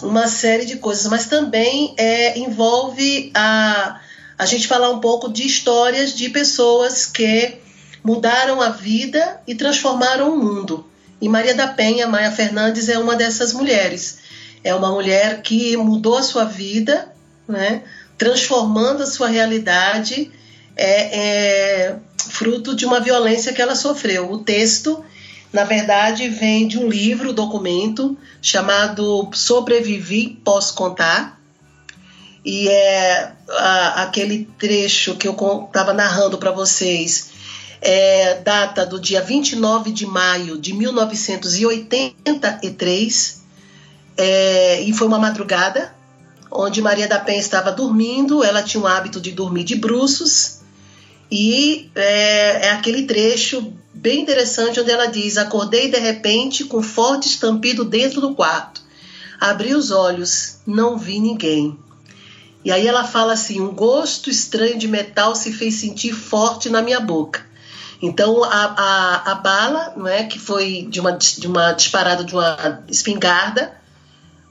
uma 0.04 0.28
série 0.28 0.66
de 0.66 0.76
coisas, 0.76 1.08
mas 1.08 1.28
também 1.28 1.94
é, 1.96 2.38
envolve 2.38 3.32
a 3.34 4.02
a 4.38 4.46
gente 4.46 4.68
falar 4.68 4.90
um 4.90 5.00
pouco 5.00 5.32
de 5.32 5.46
histórias 5.46 6.14
de 6.14 6.30
pessoas 6.30 7.06
que 7.06 7.56
mudaram 8.04 8.62
a 8.62 8.70
vida 8.70 9.42
e 9.48 9.56
transformaram 9.56 10.34
o 10.34 10.38
mundo. 10.38 10.86
E 11.22 11.30
Maria 11.30 11.54
da 11.54 11.68
Penha, 11.68 12.08
Maia 12.08 12.32
Fernandes, 12.32 12.88
é 12.88 12.98
uma 12.98 13.16
dessas 13.16 13.54
mulheres. 13.54 14.20
É 14.64 14.74
uma 14.76 14.92
mulher 14.92 15.42
que 15.42 15.76
mudou 15.78 16.18
a 16.18 16.24
sua 16.24 16.44
vida, 16.46 17.14
né, 17.48 17.84
transformando 18.18 19.04
a 19.04 19.08
sua 19.08 19.28
realidade, 19.28 20.32
é, 20.76 21.20
é, 21.20 21.96
fruto 22.30 22.76
de 22.76 22.86
uma 22.86 23.00
violência 23.00 23.52
que 23.52 23.62
ela 23.62 23.76
sofreu. 23.76 24.32
O 24.32 24.38
texto, 24.38 25.04
na 25.52 25.64
verdade, 25.64 26.30
vem 26.30 26.68
de 26.68 26.78
um 26.78 26.88
livro, 26.88 27.34
documento, 27.34 28.16
chamado 28.42 29.30
Sobrevivi, 29.34 30.40
Posso 30.44 30.76
Contar, 30.76 31.40
e 32.46 32.70
é 32.70 33.34
a, 33.50 34.04
aquele 34.04 34.48
trecho 34.58 35.16
que 35.16 35.28
eu 35.28 35.36
estava 35.68 35.94
narrando 35.94 36.38
para 36.38 36.52
vocês. 36.52 37.32
É, 37.82 38.36
data 38.42 38.86
do 38.86 39.00
dia 39.00 39.22
29 39.22 39.92
de 39.92 40.06
maio 40.06 40.58
de 40.58 40.74
1983, 40.74 43.42
é, 44.18 44.82
e 44.82 44.92
foi 44.92 45.08
uma 45.08 45.18
madrugada, 45.18 45.96
onde 46.52 46.82
Maria 46.82 47.08
da 47.08 47.20
Penha 47.20 47.40
estava 47.40 47.72
dormindo, 47.72 48.44
ela 48.44 48.62
tinha 48.62 48.84
o 48.84 48.88
hábito 48.88 49.22
de 49.22 49.32
dormir 49.32 49.64
de 49.64 49.76
bruços, 49.76 50.59
e 51.32 51.92
é, 51.96 52.68
é 52.68 52.72
aquele 52.72 53.04
trecho 53.04 53.74
bem 53.94 54.22
interessante 54.22 54.80
onde 54.80 54.92
ela 54.92 55.06
diz: 55.06 55.38
Acordei 55.38 55.90
de 55.90 56.00
repente 56.00 56.64
com 56.64 56.82
forte 56.82 57.28
estampido 57.28 57.86
dentro 57.86 58.20
do 58.22 58.34
quarto. 58.34 58.82
Abri 59.40 59.74
os 59.74 59.92
olhos, 59.92 60.58
não 60.66 60.98
vi 60.98 61.20
ninguém. 61.20 61.78
E 62.64 62.72
aí 62.72 62.88
ela 62.88 63.04
fala 63.04 63.34
assim: 63.34 63.62
um 63.62 63.74
gosto 63.74 64.30
estranho 64.30 64.78
de 64.78 64.88
metal 64.88 65.36
se 65.36 65.54
fez 65.54 65.76
sentir 65.76 66.14
forte 66.14 66.70
na 66.70 66.82
minha 66.82 67.00
boca. 67.00 67.48
Então 68.02 68.44
a, 68.44 68.48
a, 68.50 69.32
a 69.32 69.36
bala, 69.36 69.94
não 69.96 70.08
é, 70.08 70.24
que 70.24 70.40
foi 70.40 70.88
de 70.90 71.00
uma, 71.00 71.12
de 71.12 71.48
uma 71.48 71.74
disparada 71.74 72.24
de 72.24 72.34
uma 72.34 72.84
espingarda, 72.88 73.74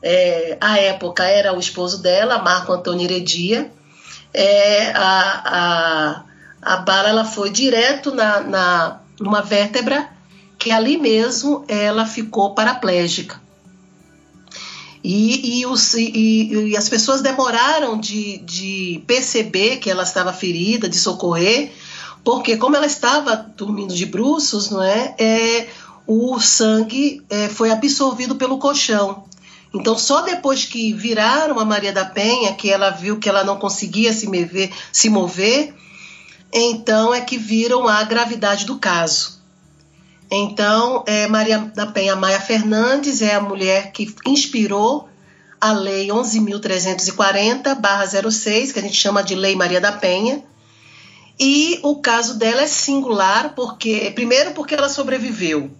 é, 0.02 0.56
à 0.61 0.78
época 0.78 1.25
era 1.25 1.52
o 1.54 1.58
esposo 1.58 2.02
dela, 2.02 2.38
Marco 2.38 2.73
Antônio 2.73 3.04
Heredia. 3.04 3.70
É, 4.32 4.90
a, 4.90 5.42
a, 5.47 6.25
a 6.62 6.76
bala 6.78 7.08
ela 7.08 7.24
foi 7.24 7.50
direto 7.50 8.14
na, 8.14 8.40
na 8.40 9.00
numa 9.20 9.42
vértebra 9.42 10.08
que 10.58 10.70
ali 10.70 10.96
mesmo 10.98 11.64
ela 11.68 12.04
ficou 12.04 12.54
paraplégica. 12.54 13.40
E, 15.02 15.60
e, 15.60 15.66
os, 15.66 15.94
e, 15.94 16.70
e, 16.70 16.76
as 16.76 16.88
pessoas 16.88 17.22
demoraram 17.22 17.98
de, 17.98 18.38
de 18.38 19.02
perceber 19.06 19.76
que 19.76 19.88
ela 19.88 20.02
estava 20.02 20.32
ferida, 20.32 20.88
de 20.88 20.98
socorrer, 20.98 21.72
porque 22.24 22.56
como 22.56 22.74
ela 22.74 22.86
estava 22.86 23.36
dormindo 23.36 23.94
de 23.94 24.04
bruços, 24.04 24.70
não 24.70 24.82
é, 24.82 25.14
é 25.18 25.68
o 26.06 26.40
sangue 26.40 27.22
é, 27.30 27.48
foi 27.48 27.70
absorvido 27.70 28.34
pelo 28.34 28.58
colchão. 28.58 29.24
Então, 29.72 29.96
só 29.96 30.22
depois 30.22 30.64
que 30.64 30.92
viraram 30.92 31.60
a 31.60 31.64
Maria 31.64 31.92
da 31.92 32.04
Penha, 32.04 32.54
que 32.54 32.70
ela 32.70 32.90
viu 32.90 33.18
que 33.18 33.28
ela 33.28 33.44
não 33.44 33.56
conseguia 33.56 34.12
se 34.12 34.26
mover, 34.26 34.72
se 34.90 35.08
mover 35.08 35.74
então 36.52 37.14
é 37.14 37.21
que 37.21 37.37
viram 37.37 37.87
a 37.87 38.02
gravidade 38.05 38.64
do 38.64 38.78
caso. 38.78 39.38
Então, 40.31 41.02
é, 41.07 41.26
Maria 41.26 41.59
da 41.75 41.87
Penha 41.87 42.14
Maia 42.14 42.40
Fernandes 42.40 43.23
é 43.23 43.35
a 43.35 43.40
mulher 43.40 43.93
que 43.93 44.14
inspirou 44.26 45.09
a 45.61 45.73
Lei 45.73 46.09
11.340-06, 46.09 48.73
que 48.73 48.78
a 48.78 48.83
gente 48.83 48.97
chama 48.97 49.23
de 49.23 49.35
Lei 49.35 49.57
Maria 49.57 49.81
da 49.81 49.93
Penha. 49.93 50.45
E 51.40 51.81
o 51.83 52.00
caso 52.00 52.38
dela 52.38 52.62
é 52.62 52.67
singular, 52.67 53.55
porque 53.55 54.11
primeiro 54.14 54.52
porque 54.52 54.75
ela 54.75 54.88
sobreviveu, 54.88 55.71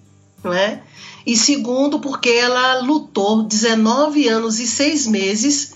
não 0.43 0.53
é? 0.53 0.83
E 1.27 1.37
segundo 1.37 2.01
porque 2.01 2.31
ela 2.31 2.81
lutou 2.81 3.43
19 3.43 4.29
anos 4.29 4.61
e 4.61 4.67
6 4.67 5.07
meses 5.09 5.75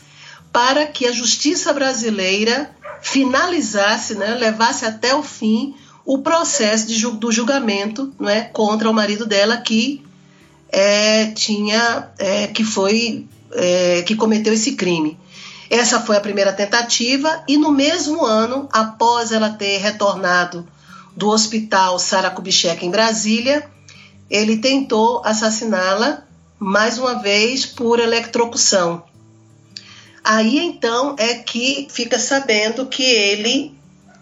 para 0.52 0.86
que 0.86 1.06
a 1.06 1.12
justiça 1.12 1.72
brasileira 1.72 2.70
finalizasse, 3.02 4.14
né, 4.14 4.34
levasse 4.34 4.84
até 4.86 5.14
o 5.14 5.22
fim 5.22 5.74
o 6.04 6.18
processo 6.18 6.86
de, 6.86 7.06
do 7.12 7.30
julgamento 7.30 8.12
é, 8.22 8.40
contra 8.42 8.88
o 8.88 8.94
marido 8.94 9.26
dela 9.26 9.56
que 9.56 10.02
é, 10.68 11.26
tinha 11.32 12.10
é, 12.18 12.46
que 12.46 12.64
foi 12.64 13.26
é, 13.52 14.02
que 14.02 14.16
cometeu 14.16 14.52
esse 14.52 14.72
crime. 14.72 15.18
Essa 15.68 16.00
foi 16.00 16.16
a 16.16 16.20
primeira 16.20 16.52
tentativa 16.52 17.42
e 17.48 17.56
no 17.56 17.70
mesmo 17.70 18.24
ano, 18.24 18.68
após 18.72 19.32
ela 19.32 19.50
ter 19.50 19.78
retornado 19.78 20.66
do 21.16 21.28
hospital 21.28 21.98
Sara 21.98 22.30
Kubitschek 22.30 22.84
em 22.84 22.90
Brasília, 22.90 23.68
ele 24.30 24.58
tentou 24.58 25.22
assassiná-la 25.24 26.24
mais 26.58 26.98
uma 26.98 27.14
vez 27.14 27.66
por 27.66 27.98
eletrocução. 28.00 29.02
Aí 30.24 30.58
então 30.58 31.16
é 31.18 31.34
que 31.34 31.88
fica 31.90 32.18
sabendo 32.18 32.86
que 32.86 33.02
ele 33.02 33.76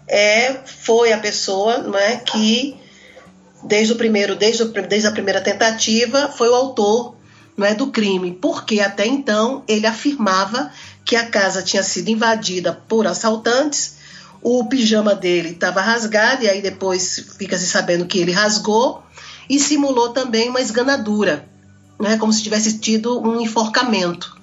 é, 0.07 0.55
foi 0.65 1.13
a 1.13 1.19
pessoa 1.19 1.77
não 1.77 1.97
é, 1.97 2.17
que, 2.17 2.75
desde 3.63 3.93
o 3.93 3.95
primeiro, 3.95 4.35
desde, 4.35 4.65
desde 4.65 5.07
a 5.07 5.11
primeira 5.11 5.39
tentativa, 5.39 6.27
foi 6.27 6.49
o 6.49 6.55
autor 6.55 7.15
não 7.55 7.67
é, 7.67 7.75
do 7.75 7.87
crime, 7.87 8.31
porque 8.41 8.79
até 8.79 9.05
então 9.05 9.63
ele 9.67 9.85
afirmava 9.85 10.71
que 11.05 11.15
a 11.15 11.27
casa 11.27 11.61
tinha 11.61 11.83
sido 11.83 12.09
invadida 12.09 12.73
por 12.87 13.05
assaltantes, 13.05 13.97
o 14.41 14.65
pijama 14.65 15.13
dele 15.13 15.49
estava 15.49 15.81
rasgado, 15.81 16.43
e 16.43 16.49
aí 16.49 16.61
depois 16.63 17.27
fica-se 17.37 17.67
sabendo 17.67 18.07
que 18.07 18.17
ele 18.17 18.31
rasgou, 18.31 19.03
e 19.47 19.59
simulou 19.59 20.09
também 20.09 20.49
uma 20.49 20.61
esganadura, 20.61 21.47
né, 21.99 22.17
como 22.17 22.33
se 22.33 22.41
tivesse 22.41 22.79
tido 22.79 23.21
um 23.21 23.39
enforcamento 23.39 24.41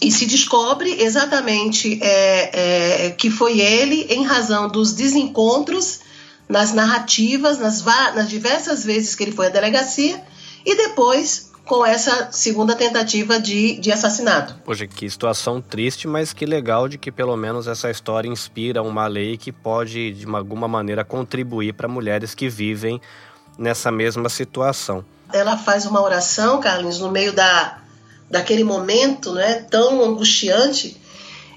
e 0.00 0.10
se 0.10 0.26
descobre 0.26 1.02
exatamente 1.02 1.98
é, 2.02 3.06
é, 3.06 3.10
que 3.10 3.30
foi 3.30 3.60
ele 3.60 4.02
em 4.10 4.24
razão 4.24 4.68
dos 4.68 4.92
desencontros 4.92 6.00
nas 6.48 6.72
narrativas, 6.72 7.58
nas, 7.58 7.82
nas 8.14 8.28
diversas 8.28 8.84
vezes 8.84 9.14
que 9.14 9.24
ele 9.24 9.32
foi 9.32 9.46
à 9.46 9.48
delegacia 9.48 10.22
e 10.64 10.76
depois 10.76 11.50
com 11.64 11.84
essa 11.84 12.30
segunda 12.30 12.76
tentativa 12.76 13.40
de, 13.40 13.78
de 13.80 13.90
assassinato. 13.90 14.54
Poxa, 14.64 14.86
que 14.86 15.10
situação 15.10 15.60
triste, 15.60 16.06
mas 16.06 16.32
que 16.32 16.46
legal 16.46 16.88
de 16.88 16.96
que 16.96 17.10
pelo 17.10 17.36
menos 17.36 17.66
essa 17.66 17.90
história 17.90 18.28
inspira 18.28 18.82
uma 18.82 19.08
lei 19.08 19.36
que 19.36 19.50
pode, 19.50 20.12
de 20.12 20.26
alguma 20.26 20.68
maneira, 20.68 21.04
contribuir 21.04 21.74
para 21.74 21.88
mulheres 21.88 22.34
que 22.34 22.48
vivem 22.48 23.00
nessa 23.58 23.90
mesma 23.90 24.28
situação. 24.28 25.04
Ela 25.32 25.56
faz 25.56 25.86
uma 25.86 26.00
oração, 26.00 26.60
Carlinhos, 26.60 27.00
no 27.00 27.10
meio 27.10 27.32
da, 27.32 27.78
daquele 28.30 28.64
momento 28.64 29.32
né, 29.32 29.54
tão 29.70 30.02
angustiante. 30.02 30.96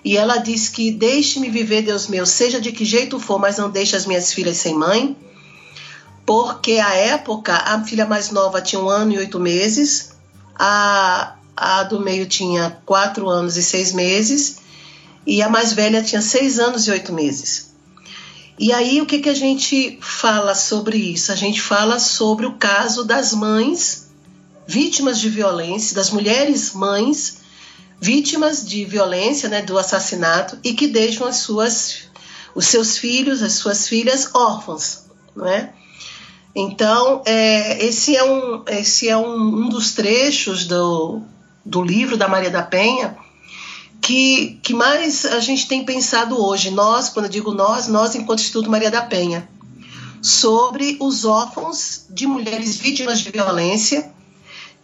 E 0.03 0.15
ela 0.15 0.37
diz 0.37 0.69
que 0.69 0.91
deixe-me 0.91 1.49
viver, 1.49 1.81
Deus 1.81 2.07
meu, 2.07 2.25
seja 2.25 2.61
de 2.61 2.71
que 2.71 2.85
jeito 2.85 3.19
for, 3.19 3.39
mas 3.39 3.57
não 3.57 3.69
deixe 3.69 3.95
as 3.95 4.05
minhas 4.05 4.31
filhas 4.31 4.57
sem 4.57 4.73
mãe. 4.73 5.15
Porque 6.25 6.73
a 6.73 6.93
época, 6.93 7.53
a 7.53 7.83
filha 7.83 8.05
mais 8.05 8.31
nova 8.31 8.61
tinha 8.61 8.81
um 8.81 8.89
ano 8.89 9.13
e 9.13 9.17
oito 9.17 9.39
meses, 9.39 10.11
a, 10.55 11.35
a 11.57 11.83
do 11.83 11.99
meio 11.99 12.27
tinha 12.27 12.77
quatro 12.85 13.27
anos 13.27 13.57
e 13.57 13.63
seis 13.63 13.91
meses, 13.91 14.59
e 15.25 15.41
a 15.41 15.49
mais 15.49 15.73
velha 15.73 16.03
tinha 16.03 16.21
seis 16.21 16.59
anos 16.59 16.87
e 16.87 16.91
oito 16.91 17.11
meses. 17.11 17.69
E 18.57 18.71
aí 18.71 19.01
o 19.01 19.05
que, 19.05 19.19
que 19.19 19.29
a 19.29 19.33
gente 19.33 19.97
fala 20.01 20.53
sobre 20.53 20.97
isso? 20.97 21.31
A 21.31 21.35
gente 21.35 21.61
fala 21.61 21.97
sobre 21.97 22.45
o 22.45 22.55
caso 22.55 23.03
das 23.03 23.33
mães 23.33 24.08
vítimas 24.69 25.19
de 25.19 25.29
violência, 25.29 25.95
das 25.95 26.11
mulheres 26.11 26.73
mães 26.73 27.39
vítimas 27.99 28.63
de 28.63 28.85
violência, 28.85 29.49
né, 29.49 29.63
do 29.63 29.79
assassinato 29.79 30.59
e 30.63 30.73
que 30.73 30.87
deixam 30.87 31.27
as 31.27 31.37
suas 31.37 32.07
os 32.53 32.67
seus 32.67 32.97
filhos, 32.97 33.41
as 33.41 33.53
suas 33.53 33.87
filhas 33.87 34.29
órfãos, 34.33 35.05
não 35.35 35.47
é? 35.47 35.73
Então, 36.55 37.21
é, 37.25 37.83
esse 37.83 38.15
é, 38.15 38.23
um, 38.23 38.63
esse 38.67 39.07
é 39.07 39.17
um, 39.17 39.65
um 39.65 39.69
dos 39.69 39.93
trechos 39.93 40.65
do, 40.65 41.21
do 41.65 41.81
livro 41.81 42.17
da 42.17 42.27
Maria 42.27 42.49
da 42.49 42.63
Penha 42.63 43.17
que, 44.01 44.59
que 44.63 44.73
mais 44.73 45.25
a 45.25 45.39
gente 45.39 45.67
tem 45.67 45.83
pensado 45.83 46.43
hoje, 46.43 46.71
nós, 46.71 47.09
quando 47.09 47.25
eu 47.25 47.31
digo 47.31 47.53
nós, 47.53 47.87
nós 47.87 48.15
enquanto 48.15 48.39
Instituto 48.39 48.69
Maria 48.69 48.91
da 48.91 49.01
Penha, 49.01 49.47
sobre 50.21 50.97
os 50.99 51.25
órfãos 51.25 52.05
de 52.09 52.27
mulheres 52.27 52.77
vítimas 52.77 53.19
de 53.19 53.31
violência 53.31 54.11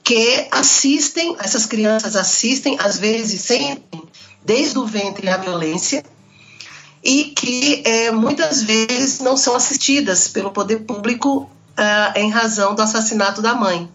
que 0.05 0.47
assistem, 0.51 1.35
essas 1.39 1.65
crianças 1.65 2.15
assistem, 2.15 2.77
às 2.79 2.99
vezes 2.99 3.41
sentem 3.41 4.03
desde 4.45 4.77
o 4.77 4.85
ventre 4.85 5.27
a 5.27 5.35
violência 5.35 6.05
e 7.03 7.25
que 7.25 7.81
é, 7.83 8.11
muitas 8.11 8.61
vezes 8.61 9.19
não 9.19 9.35
são 9.35 9.55
assistidas 9.55 10.27
pelo 10.27 10.51
poder 10.51 10.81
público 10.81 11.49
uh, 11.77 12.19
em 12.19 12.29
razão 12.29 12.75
do 12.75 12.83
assassinato 12.83 13.41
da 13.41 13.55
mãe. 13.55 13.89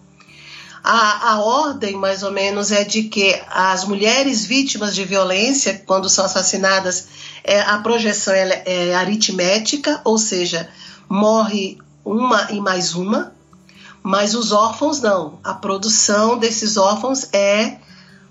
A, 0.83 1.35
a 1.35 1.41
ordem, 1.43 1.95
mais 1.95 2.25
ou 2.25 2.33
menos, 2.33 2.73
é 2.73 2.83
de 2.83 3.05
que 3.05 3.41
as 3.49 3.85
mulheres 3.85 4.45
vítimas 4.45 4.97
de 4.97 5.05
violência, 5.05 5.81
quando 5.87 6.09
são 6.09 6.25
assassinadas, 6.25 7.07
é, 7.45 7.61
a 7.61 7.79
projeção 7.79 8.35
é, 8.35 8.63
é 8.67 8.95
aritmética, 8.97 10.01
ou 10.03 10.19
seja, 10.19 10.69
morre 11.09 11.79
uma 12.05 12.51
e 12.51 12.61
mais 12.61 12.95
uma, 12.95 13.33
mas 14.03 14.35
os 14.35 14.53
órfãos 14.53 15.01
não. 15.01 15.39
A 15.43 15.55
produção 15.55 16.39
desses 16.39 16.77
órfãos 16.77 17.29
é 17.33 17.79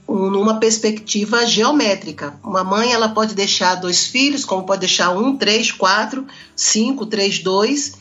numa 0.08 0.60
perspectiva 0.60 1.46
geométrica. 1.46 2.34
Uma 2.44 2.64
mãe 2.64 2.92
ela 2.92 3.10
pode 3.10 3.36
deixar 3.36 3.76
dois 3.76 4.08
filhos, 4.08 4.44
como 4.44 4.64
pode 4.64 4.80
deixar 4.80 5.12
um, 5.12 5.38
três, 5.38 5.72
quatro, 5.72 6.26
cinco, 6.56 7.06
três, 7.06 7.40
dois, 7.40 7.94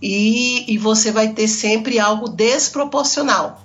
e, 0.00 0.70
e 0.72 0.76
você 0.76 1.10
vai 1.10 1.28
ter 1.28 1.48
sempre 1.48 1.98
algo 1.98 2.28
desproporcional 2.28 3.64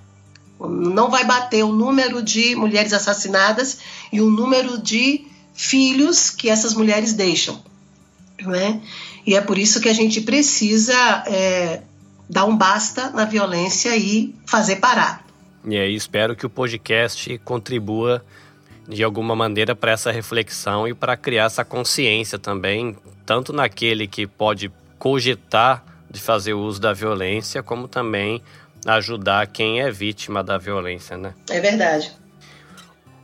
não 0.67 1.09
vai 1.09 1.25
bater 1.25 1.63
o 1.63 1.73
número 1.73 2.21
de 2.21 2.55
mulheres 2.55 2.93
assassinadas 2.93 3.79
e 4.12 4.21
o 4.21 4.29
número 4.29 4.81
de 4.81 5.25
filhos 5.53 6.29
que 6.29 6.50
essas 6.50 6.73
mulheres 6.73 7.13
deixam. 7.13 7.62
Né? 8.41 8.81
E 9.25 9.35
é 9.35 9.41
por 9.41 9.57
isso 9.57 9.79
que 9.79 9.89
a 9.89 9.93
gente 9.93 10.21
precisa 10.21 10.93
é, 11.27 11.81
dar 12.30 12.46
um 12.46 12.56
basta 12.56 13.10
na 13.12 13.25
violência 13.25 13.96
e 13.96 14.34
fazer 14.46 14.77
parar. 14.77 15.25
E 15.65 15.77
aí 15.77 15.96
espero 15.96 16.36
que 16.36 16.46
o 16.46 16.50
podcast 16.50 17.38
contribua 17.39 18.24
de 18.88 19.03
alguma 19.03 19.36
maneira 19.36 19.75
para 19.75 19.92
essa 19.92 20.12
reflexão 20.12 20.88
e 20.88 20.94
para 20.94 21.15
criar 21.15 21.46
essa 21.46 21.63
consciência 21.63 22.38
também, 22.38 22.98
tanto 23.25 23.53
naquele 23.53 24.08
que 24.08 24.27
pode 24.27 24.72
cogitar 25.00 25.84
de 26.10 26.20
fazer 26.20 26.53
uso 26.53 26.80
da 26.82 26.94
violência, 26.94 27.63
como 27.63 27.88
também 27.88 28.42
ajudar 28.86 29.48
quem 29.48 29.82
é 29.82 29.89
vítima 29.89 30.44
da 30.44 30.58
violência, 30.58 31.18
né? 31.18 31.34
É 31.50 31.60
verdade. 31.60 32.12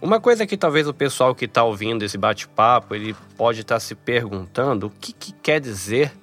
Uma 0.02 0.20
coisa 0.20 0.48
que 0.48 0.56
talvez 0.56 0.88
o 0.88 0.94
pessoal 0.94 1.36
que 1.36 1.44
está 1.44 1.64
ouvindo 1.64 2.04
esse 2.06 2.18
bate-papo, 2.18 2.96
ele 2.96 3.14
pode 3.36 3.62
estar 3.62 3.76
tá 3.76 3.80
se 3.80 3.94
perguntando 3.94 4.88
o 4.88 4.90
que, 4.90 5.12
que 5.12 5.34
quer 5.34 5.60
dizer 5.60 6.14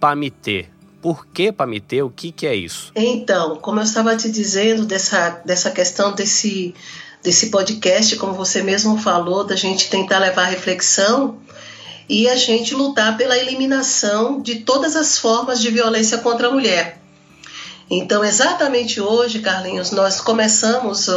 PAMITê? 0.00 0.66
Por 1.00 1.26
que 1.26 1.52
PAMITê? 1.52 2.02
O 2.02 2.10
que, 2.10 2.32
que 2.32 2.46
é 2.46 2.54
isso? 2.54 2.90
Então, 2.94 3.56
como 3.56 3.78
eu 3.78 3.84
estava 3.84 4.16
te 4.16 4.30
dizendo 4.30 4.84
dessa, 4.84 5.40
dessa 5.44 5.70
questão 5.70 6.12
desse, 6.12 6.74
desse 7.22 7.50
podcast, 7.50 8.16
como 8.16 8.32
você 8.32 8.62
mesmo 8.62 8.98
falou, 8.98 9.44
da 9.44 9.54
gente 9.54 9.88
tentar 9.88 10.18
levar 10.18 10.46
reflexão 10.46 11.38
e 12.08 12.28
a 12.28 12.34
gente 12.34 12.74
lutar 12.74 13.16
pela 13.16 13.36
eliminação 13.36 14.40
de 14.40 14.56
todas 14.56 14.96
as 14.96 15.18
formas 15.18 15.60
de 15.60 15.70
violência 15.70 16.18
contra 16.18 16.48
a 16.48 16.50
mulher. 16.50 17.00
Então, 17.90 18.24
exatamente 18.24 19.00
hoje, 19.00 19.38
Carlinhos, 19.38 19.92
nós 19.92 20.20
começamos 20.20 21.08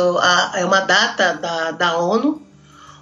é 0.53 0.63
uma 0.63 0.79
data 0.81 1.33
da, 1.33 1.71
da 1.71 1.97
ONU, 1.97 2.41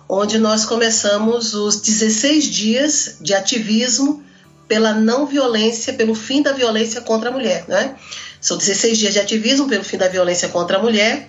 onde 0.07 0.39
nós 0.39 0.65
começamos 0.65 1.53
os 1.53 1.79
16 1.79 2.45
dias 2.45 3.17
de 3.21 3.33
ativismo 3.33 4.23
pela 4.69 4.93
não 4.93 5.25
violência, 5.25 5.93
pelo 5.93 6.13
fim 6.13 6.43
da 6.43 6.53
violência 6.53 7.01
contra 7.01 7.29
a 7.29 7.33
mulher. 7.33 7.65
Né? 7.67 7.95
São 8.39 8.55
16 8.55 8.97
dias 8.99 9.13
de 9.13 9.19
ativismo 9.19 9.67
pelo 9.67 9.83
fim 9.83 9.97
da 9.97 10.07
violência 10.07 10.47
contra 10.47 10.77
a 10.77 10.81
mulher. 10.81 11.27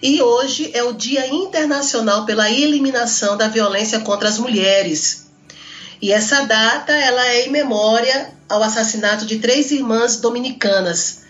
E 0.00 0.22
hoje 0.22 0.70
é 0.72 0.84
o 0.84 0.92
Dia 0.92 1.26
Internacional 1.26 2.24
pela 2.24 2.50
Eliminação 2.50 3.36
da 3.36 3.48
Violência 3.48 4.00
contra 4.00 4.28
as 4.28 4.38
Mulheres. 4.38 5.26
E 6.00 6.12
essa 6.12 6.44
data 6.44 6.92
ela 6.92 7.26
é 7.26 7.46
em 7.46 7.50
memória 7.50 8.30
ao 8.48 8.62
assassinato 8.62 9.26
de 9.26 9.38
três 9.38 9.70
irmãs 9.70 10.18
dominicanas, 10.18 11.22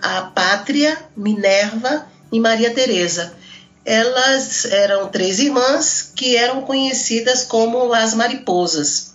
a 0.00 0.22
Pátria, 0.22 0.96
Minerva 1.16 2.06
e 2.30 2.40
Maria 2.40 2.72
Teresa. 2.72 3.34
Elas 3.84 4.64
eram 4.64 5.08
três 5.08 5.40
irmãs 5.40 6.12
que 6.14 6.36
eram 6.36 6.62
conhecidas 6.62 7.44
como 7.44 7.92
as 7.92 8.14
mariposas. 8.14 9.11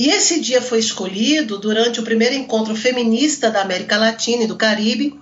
E 0.00 0.08
esse 0.08 0.40
dia 0.40 0.62
foi 0.62 0.78
escolhido 0.78 1.58
durante 1.58 2.00
o 2.00 2.02
primeiro 2.02 2.34
encontro 2.34 2.74
feminista 2.74 3.50
da 3.50 3.60
América 3.60 3.98
Latina 3.98 4.44
e 4.44 4.46
do 4.46 4.56
Caribe, 4.56 5.20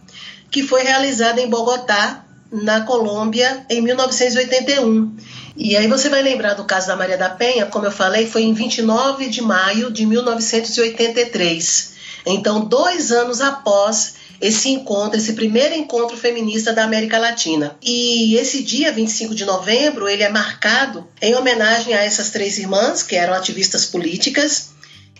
que 0.53 0.62
foi 0.62 0.85
realizado 0.85 1.41
em 1.41 1.51
Bogotá, 1.51 2.25
na 2.53 2.83
Colômbia, 2.83 3.67
em 3.69 3.83
1981. 3.83 5.17
E 5.57 5.77
aí 5.77 5.88
você 5.88 6.09
vai 6.09 6.23
lembrar 6.23 6.55
do 6.55 6.62
caso 6.62 6.87
da 6.87 6.95
Maria 6.95 7.19
da 7.19 7.29
Penha, 7.29 7.67
como 7.67 7.87
eu 7.87 7.91
falei, 7.91 8.29
foi 8.29 8.43
em 8.43 8.55
29 8.55 9.29
de 9.29 9.43
maio 9.43 9.91
de 9.91 10.07
1983. 10.07 11.95
Então, 12.25 12.64
dois 12.64 13.11
anos 13.11 13.41
após 13.41 14.14
esse 14.40 14.68
encontro, 14.68 15.18
esse 15.18 15.33
primeiro 15.33 15.74
encontro 15.74 16.16
feminista 16.16 16.72
da 16.72 16.85
América 16.85 17.18
Latina. 17.18 17.77
E 17.83 18.37
esse 18.37 18.62
dia, 18.62 18.92
25 18.92 19.35
de 19.35 19.44
novembro, 19.44 20.09
ele 20.09 20.22
é 20.22 20.29
marcado 20.29 21.07
em 21.20 21.35
homenagem 21.35 21.94
a 21.94 22.05
essas 22.05 22.31
três 22.31 22.59
irmãs, 22.59 23.03
que 23.03 23.16
eram 23.16 23.35
ativistas 23.35 23.85
políticas, 23.85 24.70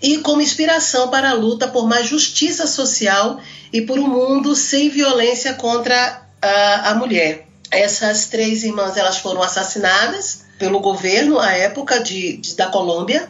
e 0.01 0.19
como 0.19 0.41
inspiração 0.41 1.09
para 1.09 1.31
a 1.31 1.35
luta 1.35 1.67
por 1.67 1.89
mais 1.89 2.07
justiça 2.07 2.67
social 2.67 3.41
e 3.73 3.83
por 3.83 3.99
um 3.99 4.07
mundo 4.07 4.55
sem 4.55 4.89
violência 4.89 5.55
contra 5.55 6.23
a, 6.41 6.91
a 6.91 6.95
mulher. 6.95 7.49
Essas 7.71 8.27
três 8.27 8.63
irmãs 8.63 8.97
elas 8.97 9.19
foram 9.19 9.43
assassinadas 9.43 10.43
pelo 10.59 10.81
governo 10.81 11.39
à 11.39 11.53
época 11.53 12.01
de, 12.01 12.37
de 12.37 12.55
da 12.55 12.67
Colômbia 12.67 13.29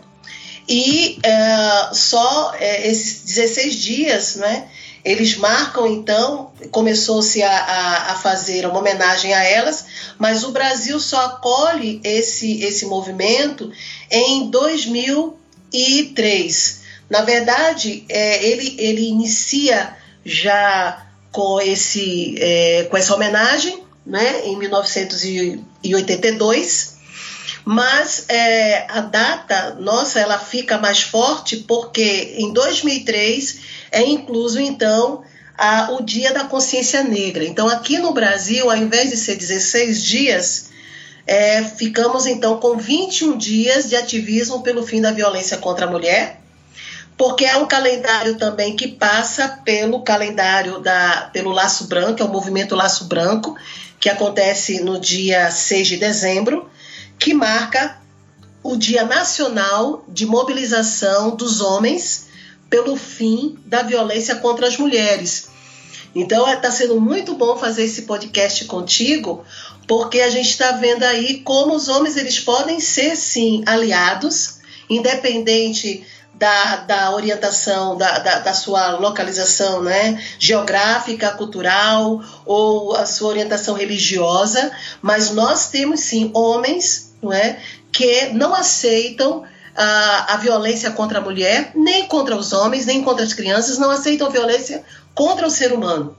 e 0.68 1.18
é, 1.22 1.94
só 1.94 2.52
é, 2.54 2.86
esses 2.88 3.24
16 3.24 3.74
dias, 3.74 4.34
né, 4.36 4.68
eles 5.08 5.36
marcam, 5.36 5.86
então, 5.86 6.52
começou-se 6.70 7.42
a, 7.42 7.50
a, 7.50 8.12
a, 8.12 8.16
fazer 8.16 8.66
uma 8.66 8.78
homenagem 8.78 9.32
a 9.32 9.42
elas, 9.42 9.86
mas 10.18 10.44
o 10.44 10.52
Brasil 10.52 11.00
só 11.00 11.24
acolhe 11.24 11.98
esse, 12.04 12.62
esse 12.62 12.84
movimento 12.84 13.72
em 14.10 14.50
2003. 14.50 16.80
Na 17.08 17.22
verdade, 17.22 18.04
é, 18.06 18.46
ele, 18.46 18.76
ele 18.78 19.08
inicia 19.08 19.96
já 20.22 21.06
com, 21.32 21.58
esse, 21.58 22.34
é, 22.38 22.86
com 22.90 22.98
essa 22.98 23.14
homenagem, 23.14 23.82
né, 24.04 24.42
em 24.44 24.58
1982, 24.58 26.98
mas 27.64 28.26
é, 28.28 28.84
a 28.90 29.00
data, 29.00 29.74
nossa, 29.80 30.20
ela 30.20 30.38
fica 30.38 30.76
mais 30.76 31.00
forte 31.00 31.56
porque 31.58 32.34
em 32.36 32.52
2003 32.52 33.77
é 33.90 34.02
incluso 34.02 34.60
então 34.60 35.22
a, 35.56 35.90
o 35.92 36.02
Dia 36.02 36.32
da 36.32 36.44
Consciência 36.44 37.02
Negra. 37.02 37.44
Então 37.44 37.68
aqui 37.68 37.98
no 37.98 38.12
Brasil, 38.12 38.70
ao 38.70 38.76
invés 38.76 39.10
de 39.10 39.16
ser 39.16 39.36
16 39.36 40.02
dias, 40.02 40.70
é, 41.26 41.62
ficamos 41.62 42.26
então 42.26 42.58
com 42.58 42.76
21 42.76 43.36
dias 43.36 43.88
de 43.88 43.96
ativismo 43.96 44.62
pelo 44.62 44.86
fim 44.86 45.00
da 45.00 45.10
violência 45.10 45.58
contra 45.58 45.86
a 45.86 45.90
mulher, 45.90 46.40
porque 47.16 47.44
é 47.44 47.56
um 47.56 47.66
calendário 47.66 48.38
também 48.38 48.76
que 48.76 48.88
passa 48.88 49.60
pelo 49.64 50.02
calendário 50.02 50.78
da 50.78 51.28
pelo 51.32 51.50
Laço 51.50 51.88
Branco, 51.88 52.22
é 52.22 52.24
o 52.24 52.32
movimento 52.32 52.76
Laço 52.76 53.06
Branco, 53.06 53.56
que 53.98 54.08
acontece 54.08 54.80
no 54.80 55.00
dia 55.00 55.50
6 55.50 55.88
de 55.88 55.96
dezembro 55.96 56.70
que 57.18 57.34
marca 57.34 57.98
o 58.62 58.76
Dia 58.76 59.04
Nacional 59.04 60.04
de 60.08 60.24
Mobilização 60.24 61.34
dos 61.34 61.60
Homens 61.60 62.27
pelo 62.68 62.96
fim 62.96 63.58
da 63.64 63.82
violência 63.82 64.36
contra 64.36 64.66
as 64.66 64.76
mulheres. 64.76 65.48
Então 66.14 66.50
está 66.50 66.70
sendo 66.70 67.00
muito 67.00 67.34
bom 67.34 67.56
fazer 67.56 67.84
esse 67.84 68.02
podcast 68.02 68.64
contigo, 68.64 69.44
porque 69.86 70.20
a 70.20 70.30
gente 70.30 70.50
está 70.50 70.72
vendo 70.72 71.02
aí 71.02 71.40
como 71.40 71.74
os 71.74 71.88
homens 71.88 72.16
eles 72.16 72.40
podem 72.40 72.80
ser 72.80 73.16
sim 73.16 73.62
aliados, 73.66 74.58
independente 74.88 76.06
da, 76.34 76.76
da 76.76 77.14
orientação, 77.14 77.96
da, 77.96 78.18
da, 78.20 78.38
da, 78.38 78.54
sua 78.54 78.92
localização 78.98 79.82
né, 79.82 80.22
geográfica, 80.38 81.32
cultural 81.32 82.22
ou 82.46 82.94
a 82.94 83.04
sua 83.04 83.30
orientação 83.30 83.74
religiosa, 83.74 84.70
mas 85.02 85.30
nós 85.30 85.68
temos 85.68 86.00
sim 86.00 86.30
homens 86.32 87.08
não 87.20 87.32
é, 87.32 87.58
que 87.90 88.28
não 88.28 88.54
aceitam 88.54 89.44
a, 89.78 90.34
a 90.34 90.36
violência 90.38 90.90
contra 90.90 91.18
a 91.18 91.22
mulher, 91.22 91.70
nem 91.72 92.08
contra 92.08 92.36
os 92.36 92.52
homens, 92.52 92.84
nem 92.84 93.00
contra 93.00 93.24
as 93.24 93.32
crianças, 93.32 93.78
não 93.78 93.90
aceitam 93.90 94.28
violência 94.28 94.82
contra 95.14 95.46
o 95.46 95.50
ser 95.50 95.72
humano. 95.72 96.16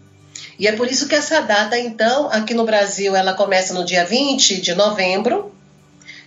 E 0.58 0.66
é 0.66 0.72
por 0.72 0.90
isso 0.90 1.10
que 1.10 1.16
essa 1.16 1.42
data, 1.42 1.78
então, 1.78 2.30
aqui 2.32 2.54
no 2.54 2.64
Brasil, 2.64 3.14
ela 3.18 3.34
começa 3.34 3.74
no 3.74 3.84
dia 3.84 4.06
20 4.06 4.62
de 4.62 4.74
novembro, 4.74 5.54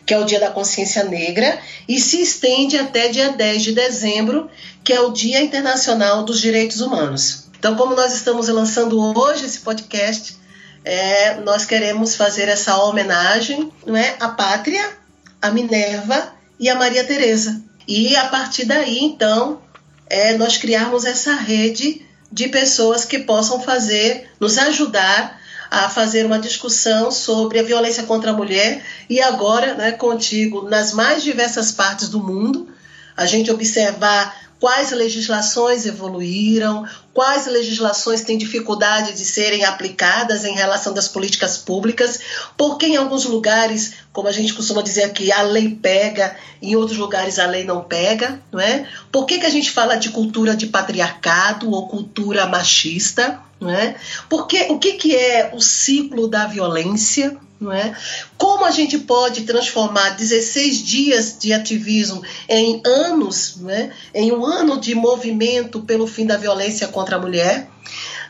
que 0.04 0.12
é 0.12 0.18
o 0.18 0.24
Dia 0.24 0.40
da 0.40 0.50
Consciência 0.50 1.04
Negra, 1.04 1.58
e 1.88 1.98
se 1.98 2.20
estende 2.20 2.76
até 2.76 3.08
dia 3.08 3.30
10 3.30 3.62
de 3.62 3.72
dezembro, 3.72 4.50
que 4.84 4.92
é 4.92 5.00
o 5.00 5.10
Dia 5.10 5.40
Internacional 5.40 6.24
dos 6.24 6.38
Direitos 6.38 6.82
Humanos. 6.82 7.44
Então, 7.58 7.76
como 7.76 7.94
nós 7.94 8.12
estamos 8.12 8.48
lançando 8.48 8.98
hoje 9.18 9.46
esse 9.46 9.60
podcast, 9.60 10.36
é, 10.84 11.36
nós 11.36 11.64
queremos 11.64 12.14
fazer 12.14 12.48
essa 12.48 12.76
homenagem 12.82 13.72
não 13.86 13.96
é, 13.96 14.16
à 14.20 14.28
pátria, 14.28 14.98
à 15.40 15.50
Minerva 15.50 16.41
e 16.62 16.70
à 16.70 16.76
Maria 16.76 17.02
Teresa. 17.02 17.60
E 17.88 18.14
a 18.14 18.28
partir 18.28 18.64
daí, 18.64 19.00
então, 19.00 19.60
é, 20.08 20.38
nós 20.38 20.56
criarmos 20.56 21.04
essa 21.04 21.34
rede 21.34 22.06
de 22.30 22.46
pessoas 22.48 23.04
que 23.04 23.18
possam 23.18 23.60
fazer, 23.60 24.30
nos 24.38 24.56
ajudar 24.56 25.40
a 25.68 25.88
fazer 25.88 26.24
uma 26.24 26.38
discussão 26.38 27.10
sobre 27.10 27.58
a 27.58 27.64
violência 27.64 28.04
contra 28.04 28.30
a 28.30 28.34
mulher 28.34 28.84
e 29.10 29.20
agora, 29.20 29.74
né, 29.74 29.90
contigo, 29.90 30.68
nas 30.68 30.92
mais 30.92 31.24
diversas 31.24 31.72
partes 31.72 32.08
do 32.08 32.20
mundo, 32.20 32.68
a 33.16 33.26
gente 33.26 33.50
observar 33.50 34.32
quais 34.60 34.92
legislações 34.92 35.84
evoluíram, 35.84 36.86
quais 37.14 37.46
legislações 37.46 38.22
têm 38.22 38.38
dificuldade 38.38 39.12
de 39.12 39.24
serem 39.24 39.64
aplicadas 39.64 40.44
em 40.44 40.54
relação 40.54 40.92
das 40.94 41.08
políticas 41.08 41.58
públicas, 41.58 42.20
porque 42.56 42.86
em 42.86 42.96
alguns 42.96 43.24
lugares, 43.24 43.94
como 44.12 44.28
a 44.28 44.32
gente 44.32 44.54
costuma 44.54 44.82
dizer 44.82 45.04
aqui, 45.04 45.30
a 45.30 45.42
lei 45.42 45.70
pega, 45.70 46.36
em 46.60 46.74
outros 46.76 46.98
lugares 46.98 47.38
a 47.38 47.46
lei 47.46 47.64
não 47.64 47.82
pega, 47.82 48.40
não 48.50 48.60
é? 48.60 48.86
Por 49.10 49.26
que, 49.26 49.38
que 49.38 49.46
a 49.46 49.50
gente 49.50 49.70
fala 49.70 49.96
de 49.96 50.10
cultura 50.10 50.56
de 50.56 50.66
patriarcado 50.66 51.70
ou 51.70 51.88
cultura 51.88 52.46
machista, 52.46 53.40
não 53.60 53.70
é? 53.70 53.96
Porque 54.28 54.66
o 54.70 54.78
que, 54.78 54.94
que 54.94 55.14
é 55.14 55.50
o 55.52 55.60
ciclo 55.60 56.28
da 56.28 56.46
violência? 56.46 57.36
É? 57.70 57.94
Como 58.36 58.64
a 58.64 58.72
gente 58.72 58.98
pode 58.98 59.42
transformar 59.42 60.10
16 60.16 60.82
dias 60.82 61.36
de 61.38 61.52
ativismo 61.52 62.20
em 62.48 62.82
anos, 62.84 63.58
é? 63.68 63.90
em 64.12 64.32
um 64.32 64.44
ano 64.44 64.80
de 64.80 64.96
movimento 64.96 65.80
pelo 65.82 66.08
fim 66.08 66.26
da 66.26 66.36
violência 66.36 66.88
contra 66.88 67.01
a 67.10 67.18
mulher? 67.18 67.68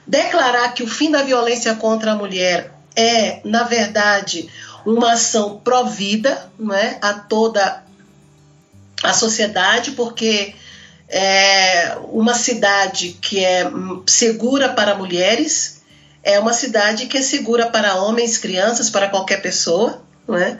Declarar 0.07 0.73
que 0.75 0.83
o 0.83 0.89
fim 0.89 1.11
da 1.11 1.23
violência 1.23 1.75
contra 1.75 2.13
a 2.13 2.17
mulher 2.17 2.73
é, 2.95 3.41
na 3.45 3.63
verdade, 3.63 4.49
uma 4.85 5.13
ação 5.13 5.61
pró-vida 5.63 6.51
não 6.59 6.75
é? 6.75 6.99
a 7.01 7.15
toda 7.15 7.83
a 9.03 9.13
sociedade, 9.13 9.93
porque 9.93 10.55
é 11.09 11.97
uma 12.11 12.35
cidade 12.35 13.19
que 13.21 13.45
é 13.45 13.71
segura 14.07 14.71
para 14.71 14.95
mulheres, 14.95 15.83
é 16.23 16.39
uma 16.39 16.53
cidade 16.53 17.07
que 17.07 17.19
é 17.19 17.23
segura 17.23 17.67
para 17.67 17.97
homens, 17.97 18.39
crianças, 18.39 18.89
para 18.89 19.09
qualquer 19.09 19.43
pessoa, 19.43 20.03
não 20.27 20.39
é? 20.39 20.59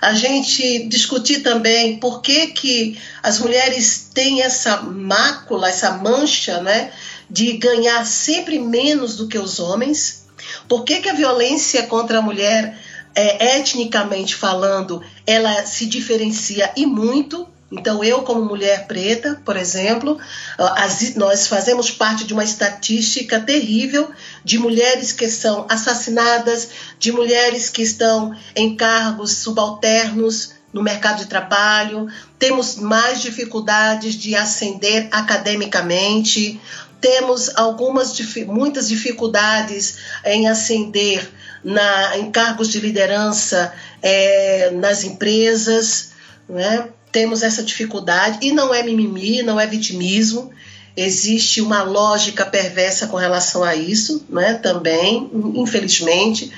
A 0.00 0.14
gente 0.14 0.86
discutir 0.88 1.40
também 1.40 1.98
por 1.98 2.22
que, 2.22 2.48
que 2.48 3.00
as 3.22 3.38
mulheres 3.38 4.08
têm 4.12 4.42
essa 4.42 4.78
mácula, 4.82 5.68
essa 5.68 5.92
mancha, 5.92 6.60
né, 6.60 6.90
de 7.32 7.54
ganhar 7.54 8.04
sempre 8.04 8.58
menos 8.58 9.16
do 9.16 9.26
que 9.26 9.38
os 9.38 9.58
homens. 9.58 10.26
Por 10.68 10.84
que, 10.84 11.00
que 11.00 11.08
a 11.08 11.14
violência 11.14 11.84
contra 11.84 12.18
a 12.18 12.22
mulher, 12.22 12.78
é, 13.14 13.56
etnicamente 13.56 14.36
falando, 14.36 15.02
ela 15.26 15.64
se 15.64 15.86
diferencia 15.86 16.70
e 16.76 16.84
muito? 16.84 17.48
Então, 17.70 18.04
eu, 18.04 18.20
como 18.20 18.44
mulher 18.44 18.86
preta, 18.86 19.40
por 19.46 19.56
exemplo, 19.56 20.18
as, 20.58 21.14
nós 21.14 21.46
fazemos 21.46 21.90
parte 21.90 22.24
de 22.24 22.34
uma 22.34 22.44
estatística 22.44 23.40
terrível 23.40 24.10
de 24.44 24.58
mulheres 24.58 25.10
que 25.10 25.26
são 25.30 25.64
assassinadas, 25.70 26.68
de 26.98 27.12
mulheres 27.12 27.70
que 27.70 27.80
estão 27.80 28.36
em 28.54 28.76
cargos 28.76 29.38
subalternos 29.38 30.52
no 30.70 30.82
mercado 30.82 31.18
de 31.18 31.26
trabalho, 31.26 32.08
temos 32.38 32.76
mais 32.76 33.20
dificuldades 33.20 34.14
de 34.14 34.34
ascender 34.34 35.08
academicamente, 35.10 36.60
temos 37.02 37.50
algumas 37.56 38.16
muitas 38.46 38.88
dificuldades 38.88 39.98
em 40.24 40.48
ascender 40.48 41.28
na, 41.62 42.16
em 42.16 42.30
cargos 42.30 42.68
de 42.68 42.80
liderança 42.80 43.74
é, 44.00 44.70
nas 44.70 45.04
empresas, 45.04 46.12
né? 46.48 46.88
temos 47.10 47.42
essa 47.42 47.62
dificuldade, 47.62 48.38
e 48.40 48.52
não 48.52 48.72
é 48.72 48.82
mimimi, 48.82 49.42
não 49.42 49.60
é 49.60 49.66
vitimismo, 49.66 50.50
existe 50.96 51.60
uma 51.60 51.82
lógica 51.82 52.46
perversa 52.46 53.06
com 53.06 53.16
relação 53.16 53.62
a 53.64 53.74
isso, 53.74 54.24
né, 54.28 54.54
também, 54.54 55.30
infelizmente. 55.54 56.52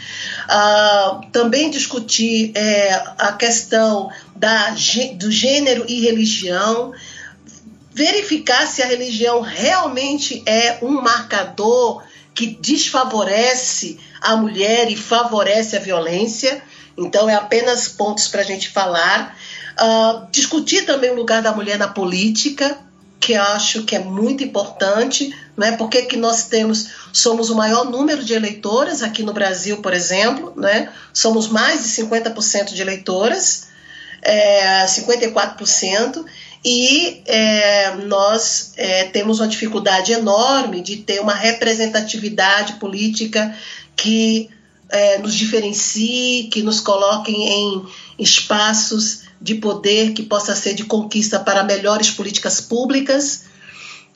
Uh, 0.45 1.27
também 1.31 1.71
discutir 1.71 2.53
é, 2.55 2.95
a 3.19 3.33
questão 3.33 4.11
da, 4.37 4.75
do 5.17 5.31
gênero 5.31 5.85
e 5.89 6.01
religião, 6.01 6.93
verificar 7.95 8.67
se 8.67 8.83
a 8.83 8.87
religião 8.87 9.41
realmente 9.41 10.43
é 10.45 10.79
um 10.83 11.01
marcador 11.01 12.03
que 12.35 12.47
desfavorece 12.47 13.99
a 14.21 14.37
mulher 14.37 14.91
e 14.91 14.97
favorece 14.97 15.77
a 15.77 15.81
violência. 15.81 16.61
Então, 16.99 17.31
é 17.31 17.35
apenas 17.35 17.87
pontos 17.87 18.27
para 18.27 18.41
a 18.41 18.45
gente 18.45 18.69
falar. 18.69 19.39
Uh, 19.81 20.27
discutir 20.33 20.85
também 20.85 21.11
o 21.11 21.15
lugar 21.15 21.41
da 21.41 21.53
mulher 21.53 21.79
na 21.79 21.87
política, 21.87 22.77
que 23.21 23.35
acho 23.35 23.85
que 23.85 23.95
é 23.95 24.01
muito 24.01 24.43
importante, 24.43 25.35
né? 25.57 25.73
porque 25.77 26.03
que 26.03 26.17
nós 26.17 26.45
temos, 26.45 26.89
somos 27.13 27.49
o 27.49 27.55
maior 27.55 27.85
número 27.85 28.25
de 28.25 28.35
eleitoras 28.35 29.03
aqui 29.03 29.23
no 29.23 29.33
Brasil, 29.33 29.79
por 29.79 29.95
exemplo, 29.95 30.53
né? 30.57 30.93
somos 31.13 31.49
mais 31.49 31.85
de 31.85 32.03
50% 32.03 32.75
de 32.75 32.83
eleitoras, 32.83 33.69
é, 34.21 34.85
54%, 34.85 36.25
e 36.65 37.23
é, 37.27 37.95
nós 38.07 38.73
é, 38.77 39.05
temos 39.05 39.39
uma 39.39 39.49
dificuldade 39.49 40.13
enorme 40.13 40.81
de 40.81 40.97
ter 40.97 41.21
uma 41.21 41.35
representatividade 41.35 42.75
política 42.75 43.55
que 43.95 44.49
é, 44.89 45.19
nos 45.19 45.35
diferencie, 45.35 46.49
que 46.51 46.63
nos 46.63 46.81
coloque 46.81 47.33
em 47.33 47.85
espaços 48.19 49.25
de 49.41 49.57
poder 49.57 50.15
que 50.15 50.23
possa 50.23 50.55
ser 50.55 50.73
de 50.73 50.85
conquista 50.85 51.39
para 51.39 51.63
melhores 51.63 52.11
políticas 52.11 52.63
públicas. 52.63 53.45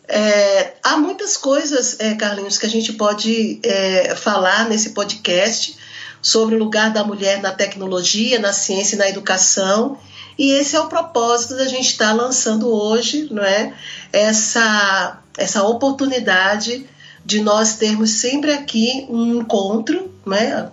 É, 0.09 0.73
há 0.83 0.97
muitas 0.97 1.37
coisas, 1.37 1.97
é, 2.01 2.15
Carlinhos, 2.15 2.57
que 2.57 2.65
a 2.65 2.71
gente 2.71 2.95
pode 2.95 3.61
é, 3.63 4.15
falar 4.15 4.67
nesse 4.71 4.91
podcast 4.91 5.77
sobre 6.23 6.55
o 6.55 6.59
lugar 6.59 6.91
da 6.95 7.05
mulher 7.05 7.43
na 7.43 7.51
tecnologia, 7.51 8.39
na 8.39 8.55
ciência 8.55 8.97
e 8.97 8.99
na 8.99 9.09
educação. 9.09 9.99
E 10.39 10.53
esse 10.53 10.77
é 10.77 10.81
o 10.81 10.89
propósito 10.89 11.57
da 11.57 11.67
gente 11.67 11.89
estar 11.89 12.13
lançando 12.13 12.69
hoje, 12.69 13.29
não 13.31 13.43
é? 13.43 13.75
Essa, 14.13 15.21
essa 15.37 15.65
oportunidade 15.65 16.87
de 17.25 17.41
nós 17.41 17.75
termos 17.75 18.11
sempre 18.11 18.53
aqui 18.53 19.07
um 19.11 19.41
encontro, 19.41 20.13
né? 20.25 20.71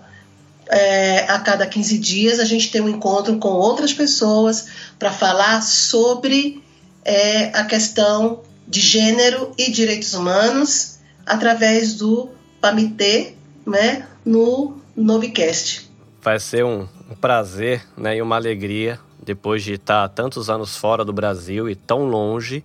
é, 0.69 1.19
a 1.29 1.39
cada 1.39 1.65
15 1.65 1.97
dias 1.97 2.39
a 2.39 2.45
gente 2.45 2.71
tem 2.71 2.81
um 2.81 2.89
encontro 2.89 3.37
com 3.37 3.49
outras 3.49 3.93
pessoas 3.93 4.67
para 4.97 5.11
falar 5.11 5.61
sobre 5.61 6.63
é, 7.03 7.45
a 7.57 7.63
questão 7.65 8.41
de 8.67 8.81
gênero 8.81 9.51
e 9.57 9.69
direitos 9.71 10.13
humanos 10.13 10.99
através 11.25 11.93
do 11.93 12.29
PAMITê 12.59 13.33
né, 13.65 14.07
no 14.23 14.77
Novicast. 14.95 15.89
Vai 16.21 16.39
ser 16.39 16.65
um, 16.65 16.87
um 17.09 17.15
prazer 17.15 17.85
né, 17.95 18.17
e 18.17 18.21
uma 18.21 18.35
alegria, 18.35 18.99
depois 19.25 19.63
de 19.63 19.73
estar 19.73 20.07
tantos 20.09 20.49
anos 20.49 20.77
fora 20.77 21.03
do 21.03 21.11
Brasil 21.11 21.67
e 21.67 21.75
tão 21.75 22.05
longe, 22.05 22.63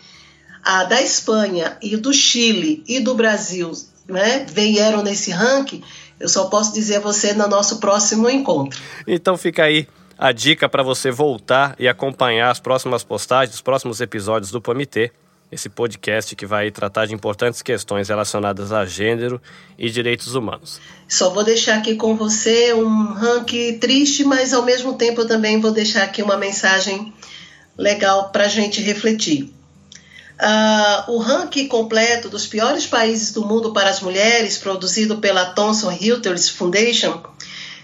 a 0.61 0.83
da 0.83 1.01
Espanha 1.01 1.77
e 1.81 1.95
do 1.95 2.13
Chile 2.13 2.83
e 2.85 2.99
do 2.99 3.15
Brasil 3.15 3.71
né, 4.07 4.45
vieram 4.47 5.01
nesse 5.01 5.31
ranking? 5.31 5.81
Eu 6.19 6.27
só 6.27 6.45
posso 6.45 6.73
dizer 6.73 6.97
a 6.97 6.99
você 6.99 7.33
no 7.33 7.47
nosso 7.47 7.79
próximo 7.79 8.29
encontro. 8.29 8.79
Então 9.07 9.37
fica 9.37 9.63
aí 9.63 9.87
a 10.17 10.31
dica 10.31 10.67
para 10.67 10.83
você 10.83 11.09
voltar 11.09 11.75
e 11.79 11.87
acompanhar 11.87 12.51
as 12.51 12.59
próximas 12.59 13.03
postagens, 13.03 13.55
os 13.55 13.61
próximos 13.61 14.01
episódios 14.01 14.51
do 14.51 14.61
PAMITê, 14.61 15.11
esse 15.51 15.69
podcast 15.69 16.35
que 16.35 16.45
vai 16.45 16.71
tratar 16.71 17.05
de 17.05 17.13
importantes 17.13 17.61
questões 17.61 18.09
relacionadas 18.09 18.71
a 18.71 18.85
gênero 18.85 19.41
e 19.77 19.89
direitos 19.89 20.35
humanos. 20.35 20.81
Só 21.07 21.29
vou 21.29 21.43
deixar 21.43 21.77
aqui 21.77 21.95
com 21.95 22.15
você 22.15 22.73
um 22.73 23.13
ranking 23.13 23.77
triste, 23.77 24.23
mas 24.23 24.53
ao 24.53 24.63
mesmo 24.63 24.93
tempo 24.93 25.21
eu 25.21 25.27
também 25.27 25.59
vou 25.59 25.71
deixar 25.71 26.03
aqui 26.03 26.21
uma 26.21 26.37
mensagem 26.37 27.13
legal 27.77 28.29
para 28.29 28.45
a 28.45 28.49
gente 28.49 28.81
refletir. 28.81 29.53
Uh, 30.35 31.11
o 31.13 31.17
ranking 31.17 31.67
completo 31.67 32.27
dos 32.27 32.45
piores 32.45 32.85
países 32.85 33.31
do 33.31 33.45
mundo 33.45 33.71
para 33.71 33.89
as 33.89 34.01
mulheres, 34.01 34.57
produzido 34.57 35.17
pela 35.17 35.45
Thomson 35.45 35.89
Reuters 35.89 36.49
Foundation, 36.49 37.23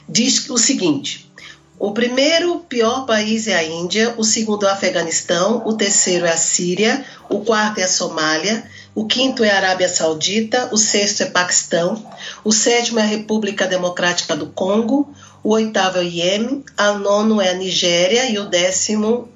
diz 0.08 0.50
o 0.50 0.58
seguinte: 0.58 1.32
o 1.80 1.94
primeiro 1.94 2.60
pior 2.60 3.06
país 3.08 3.48
é 3.48 3.56
a 3.56 3.64
Índia, 3.64 4.14
o 4.18 4.24
segundo 4.24 4.68
é 4.68 4.70
o 4.70 4.74
Afeganistão, 4.74 5.64
o 5.66 5.74
terceiro 5.74 6.26
é 6.26 6.32
a 6.32 6.38
Síria, 6.38 7.06
o 7.30 7.40
quarto 7.40 7.80
é 7.80 7.84
a 7.84 7.88
Somália, 7.88 8.70
o 8.94 9.08
quinto 9.08 9.44
é 9.44 9.50
a 9.50 9.56
Arábia 9.56 9.88
Saudita, 9.88 10.70
o 10.72 10.78
sexto 10.78 11.24
é 11.24 11.26
Paquistão, 11.26 12.06
o 12.44 12.52
sétimo 12.52 13.00
é 13.00 13.02
a 13.02 13.08
República 13.08 13.66
Democrática 13.66 14.36
do 14.36 14.48
Congo, 14.48 15.12
o 15.42 15.54
oitavo 15.54 15.98
é 15.98 16.02
o 16.02 16.04
Iêmen, 16.04 16.64
a 16.78 16.92
nono 16.94 17.42
é 17.42 17.50
a 17.50 17.54
Nigéria 17.54 18.30
e 18.30 18.38
o 18.38 18.46
décimo 18.46 19.31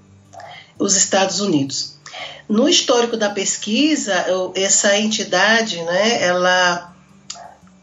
os 0.78 0.96
Estados 0.96 1.40
Unidos. 1.40 1.96
No 2.48 2.70
histórico 2.70 3.18
da 3.18 3.30
pesquisa, 3.30 4.26
essa 4.54 4.98
entidade, 4.98 5.82
né, 5.82 6.24
ela 6.24 6.94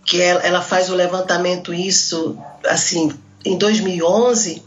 que 0.05 0.21
ela 0.21 0.61
faz 0.61 0.91
o 0.91 0.95
levantamento 0.95 1.73
isso 1.73 2.37
assim 2.67 3.13
em 3.45 3.57
2011, 3.57 4.63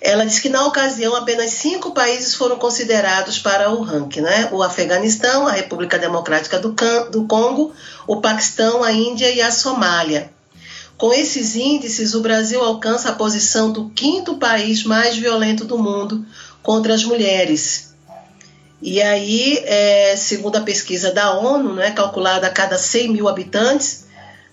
ela 0.00 0.26
diz 0.26 0.40
que 0.40 0.48
na 0.48 0.66
ocasião 0.66 1.14
apenas 1.14 1.50
cinco 1.52 1.92
países 1.92 2.34
foram 2.34 2.56
considerados 2.56 3.38
para 3.38 3.70
o 3.70 3.82
ranking, 3.82 4.20
né? 4.20 4.48
O 4.50 4.62
Afeganistão, 4.62 5.46
a 5.46 5.52
República 5.52 5.98
Democrática 5.98 6.58
do, 6.58 6.74
do 7.10 7.24
Congo, 7.24 7.72
o 8.06 8.20
Paquistão, 8.20 8.82
a 8.82 8.90
Índia 8.90 9.30
e 9.30 9.40
a 9.40 9.52
Somália. 9.52 10.32
Com 10.98 11.12
esses 11.12 11.54
índices, 11.54 12.14
o 12.14 12.20
Brasil 12.20 12.62
alcança 12.62 13.10
a 13.10 13.14
posição 13.14 13.72
do 13.72 13.90
quinto 13.90 14.36
país 14.38 14.84
mais 14.84 15.16
violento 15.16 15.64
do 15.64 15.78
mundo 15.78 16.24
contra 16.62 16.94
as 16.94 17.04
mulheres. 17.04 17.92
E 18.80 19.00
aí, 19.00 19.62
é, 19.64 20.16
segundo 20.16 20.56
a 20.56 20.60
pesquisa 20.60 21.12
da 21.12 21.38
ONU, 21.38 21.74
né, 21.74 21.92
calculada 21.92 22.46
a 22.48 22.50
cada 22.50 22.76
100 22.76 23.12
mil 23.12 23.28
habitantes, 23.28 24.06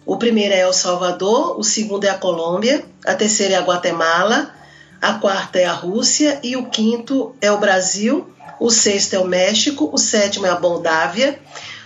o 0.06 0.18
primeiro 0.18 0.54
é 0.54 0.62
El 0.62 0.74
Salvador, 0.74 1.60
o 1.60 1.64
segundo 1.64 2.04
é 2.06 2.10
a 2.10 2.18
Colômbia, 2.18 2.84
a 3.06 3.16
terceira 3.16 3.56
é 3.56 3.58
a 3.58 3.62
Guatemala, 3.62 4.54
a 5.02 5.14
quarta 5.14 5.60
é 5.60 5.66
a 5.66 5.72
Rússia 5.72 6.40
e 6.44 6.56
o 6.56 6.66
quinto 6.66 7.36
é 7.42 7.52
o 7.52 7.60
Brasil, 7.60 8.32
o 8.60 8.70
sexto 8.70 9.14
é 9.14 9.20
o 9.20 9.26
México, 9.26 9.90
o 9.92 9.98
sétimo 9.98 10.46
é 10.46 10.50
a 10.50 10.60
Moldávia, 10.60 11.40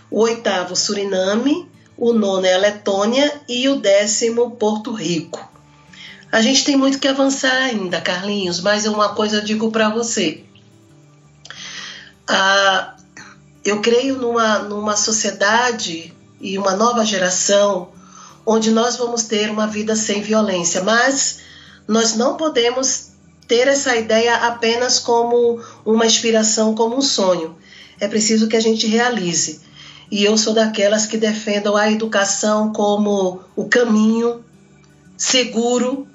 o 0.10 0.22
oitavo 0.22 0.76
Suriname, 0.76 1.70
o 1.98 2.12
nono 2.12 2.46
é 2.46 2.54
a 2.54 2.58
Letônia 2.58 3.42
e 3.48 3.70
o 3.70 3.76
décimo 3.76 4.52
Porto 4.52 4.92
Rico. 4.92 5.53
A 6.34 6.42
gente 6.42 6.66
tem 6.66 6.76
muito 6.76 6.98
que 6.98 7.08
avançar 7.08 7.54
ainda, 7.54 8.02
Carlinhos, 8.02 8.60
mas 8.60 8.88
uma 8.88 9.10
coisa 9.10 9.36
eu 9.36 9.44
digo 9.44 9.70
para 9.70 9.90
você. 9.90 10.44
Ah, 12.28 12.96
eu 13.64 13.82
creio 13.82 14.18
numa, 14.18 14.58
numa 14.58 14.98
sociedade 14.98 16.12
e 16.42 16.58
uma 16.58 16.76
nova 16.76 17.06
geração 17.06 17.90
onde 18.44 18.72
nós 18.72 18.96
vamos 18.96 19.26
ter 19.26 19.52
uma 19.52 19.68
vida 19.68 19.96
sem 19.96 20.24
violência, 20.24 20.82
mas 20.82 21.42
nós 21.88 22.16
não 22.16 22.36
podemos 22.36 23.10
ter 23.48 23.68
essa 23.68 23.96
ideia 23.96 24.36
apenas 24.38 24.98
como 24.98 25.62
uma 25.86 26.08
inspiração, 26.08 26.74
como 26.74 26.98
um 26.98 27.02
sonho. 27.02 27.56
É 28.00 28.08
preciso 28.08 28.48
que 28.48 28.58
a 28.58 28.60
gente 28.60 28.88
realize. 28.88 29.62
E 30.10 30.26
eu 30.26 30.36
sou 30.36 30.56
daquelas 30.56 31.06
que 31.06 31.16
defendam 31.16 31.78
a 31.78 31.92
educação 31.92 32.74
como 32.74 33.42
o 33.56 33.66
caminho 33.66 34.44
seguro 35.16 36.08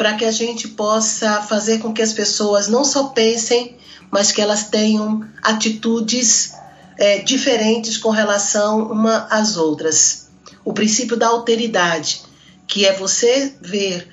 para 0.00 0.14
que 0.14 0.24
a 0.24 0.32
gente 0.32 0.66
possa 0.66 1.42
fazer 1.42 1.76
com 1.76 1.92
que 1.92 2.00
as 2.00 2.14
pessoas 2.14 2.68
não 2.68 2.86
só 2.86 3.08
pensem, 3.08 3.76
mas 4.10 4.32
que 4.32 4.40
elas 4.40 4.70
tenham 4.70 5.22
atitudes 5.42 6.54
é, 6.96 7.18
diferentes 7.18 7.98
com 7.98 8.08
relação 8.08 8.90
uma 8.90 9.26
às 9.30 9.58
outras 9.58 10.30
o 10.64 10.72
princípio 10.72 11.18
da 11.18 11.28
alteridade, 11.28 12.22
que 12.66 12.86
é 12.86 12.94
você 12.94 13.54
ver, 13.60 14.08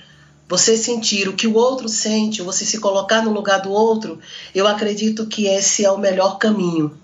você 0.46 0.76
sentir 0.76 1.30
o 1.30 1.38
que 1.38 1.48
o 1.48 1.56
outro 1.56 1.88
sente, 1.88 2.42
você 2.42 2.66
se 2.66 2.80
colocar 2.80 3.22
no 3.22 3.32
lugar 3.32 3.62
do 3.62 3.72
outro, 3.72 4.20
eu 4.54 4.68
acredito 4.68 5.26
que 5.26 5.48
esse 5.48 5.86
é 5.86 5.92
o 5.92 5.98
melhor 5.98 6.38
caminho. 6.38 6.98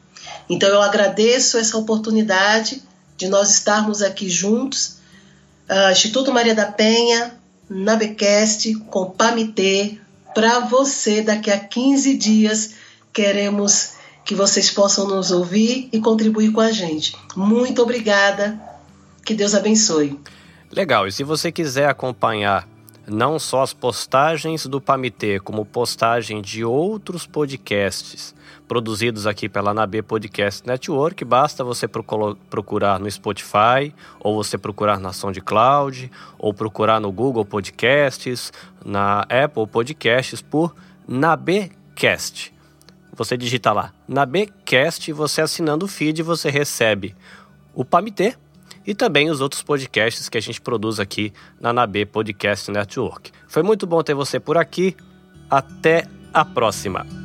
Então 0.50 0.67
eu 0.67 0.82
agradeço 0.82 1.58
essa 1.58 1.78
oportunidade 1.78 2.84
de 3.15 3.30
nós 3.30 3.50
estarmos 3.50 4.02
aqui 4.02 4.30
juntos, 4.30 4.98
uh, 5.69 5.89
Instituto 5.93 6.34
Maria 6.34 6.54
da 6.54 6.65
Penha, 6.65 7.41
na 7.69 7.95
Becast, 7.95 8.76
com 8.89 9.12
Pamitê, 9.12 9.97
para 10.34 10.60
você 10.60 11.21
daqui 11.21 11.52
a 11.52 11.60
15 11.60 12.17
dias 12.17 12.76
queremos 13.12 13.93
que 14.26 14.34
vocês 14.34 14.71
possam 14.71 15.08
nos 15.08 15.32
ouvir 15.32 15.89
e 15.91 15.99
contribuir 15.99 16.52
com 16.52 16.62
a 16.62 16.71
gente. 16.71 17.15
Muito 17.36 17.82
obrigada 17.82 18.60
que 19.26 19.34
Deus 19.34 19.54
abençoe. 19.54 20.19
Legal, 20.71 21.08
e 21.08 21.12
se 21.12 21.23
você 21.23 21.52
quiser 21.52 21.88
acompanhar 21.88 22.67
não 23.08 23.38
só 23.38 23.62
as 23.63 23.74
postagens 23.74 24.66
do 24.66 24.80
Pamitê, 24.80 25.39
como 25.39 25.66
postagem 25.66 26.42
de 26.42 26.63
outros 26.63 27.28
podcasts 27.28 28.34
produzidos 28.68 29.28
aqui 29.28 29.50
pela 29.50 29.74
NAB 29.74 30.02
Podcast 30.02 30.66
Network, 30.66 31.24
basta 31.26 31.63
você 31.63 31.88
procurar 31.88 33.00
no 33.00 33.12
Spotify, 33.12 33.94
ou 34.20 34.42
você 34.42 34.58
procurar 34.58 35.00
na 35.00 35.12
SoundCloud, 35.12 36.10
ou 36.39 36.54
procurar 36.54 37.00
no 37.00 37.12
Google 37.12 37.44
Podcasts, 37.44 38.54
na 38.84 39.22
Apple 39.22 39.68
Podcasts 39.68 40.42
por 40.42 40.74
NABcast. 41.08 42.54
Você 43.16 43.38
digita 43.38 43.72
lá, 43.72 43.94
NABcast, 44.08 45.12
você 45.12 45.42
assinando 45.42 45.86
o 45.86 45.89
feed, 45.89 46.24
você 46.24 46.50
recebe 46.50 47.16
o 47.76 47.84
Pamitê, 47.84 48.36
e 48.86 48.93
também 48.93 49.30
os 49.30 49.41
outros 49.41 49.62
podcasts 49.62 50.30
que 50.30 50.38
a 50.38 50.41
gente 50.41 50.62
produz 50.62 51.00
aqui 51.00 51.34
na 51.60 51.72
NAB 51.72 52.06
Podcast 52.12 52.69
Network. 52.72 53.32
Foi 53.48 53.63
muito 53.63 53.88
bom 53.88 54.02
ter 54.04 54.13
você 54.13 54.39
por 54.39 54.58
aqui. 54.58 54.96
Até 55.50 56.08
a 56.34 56.43
próxima! 56.43 57.23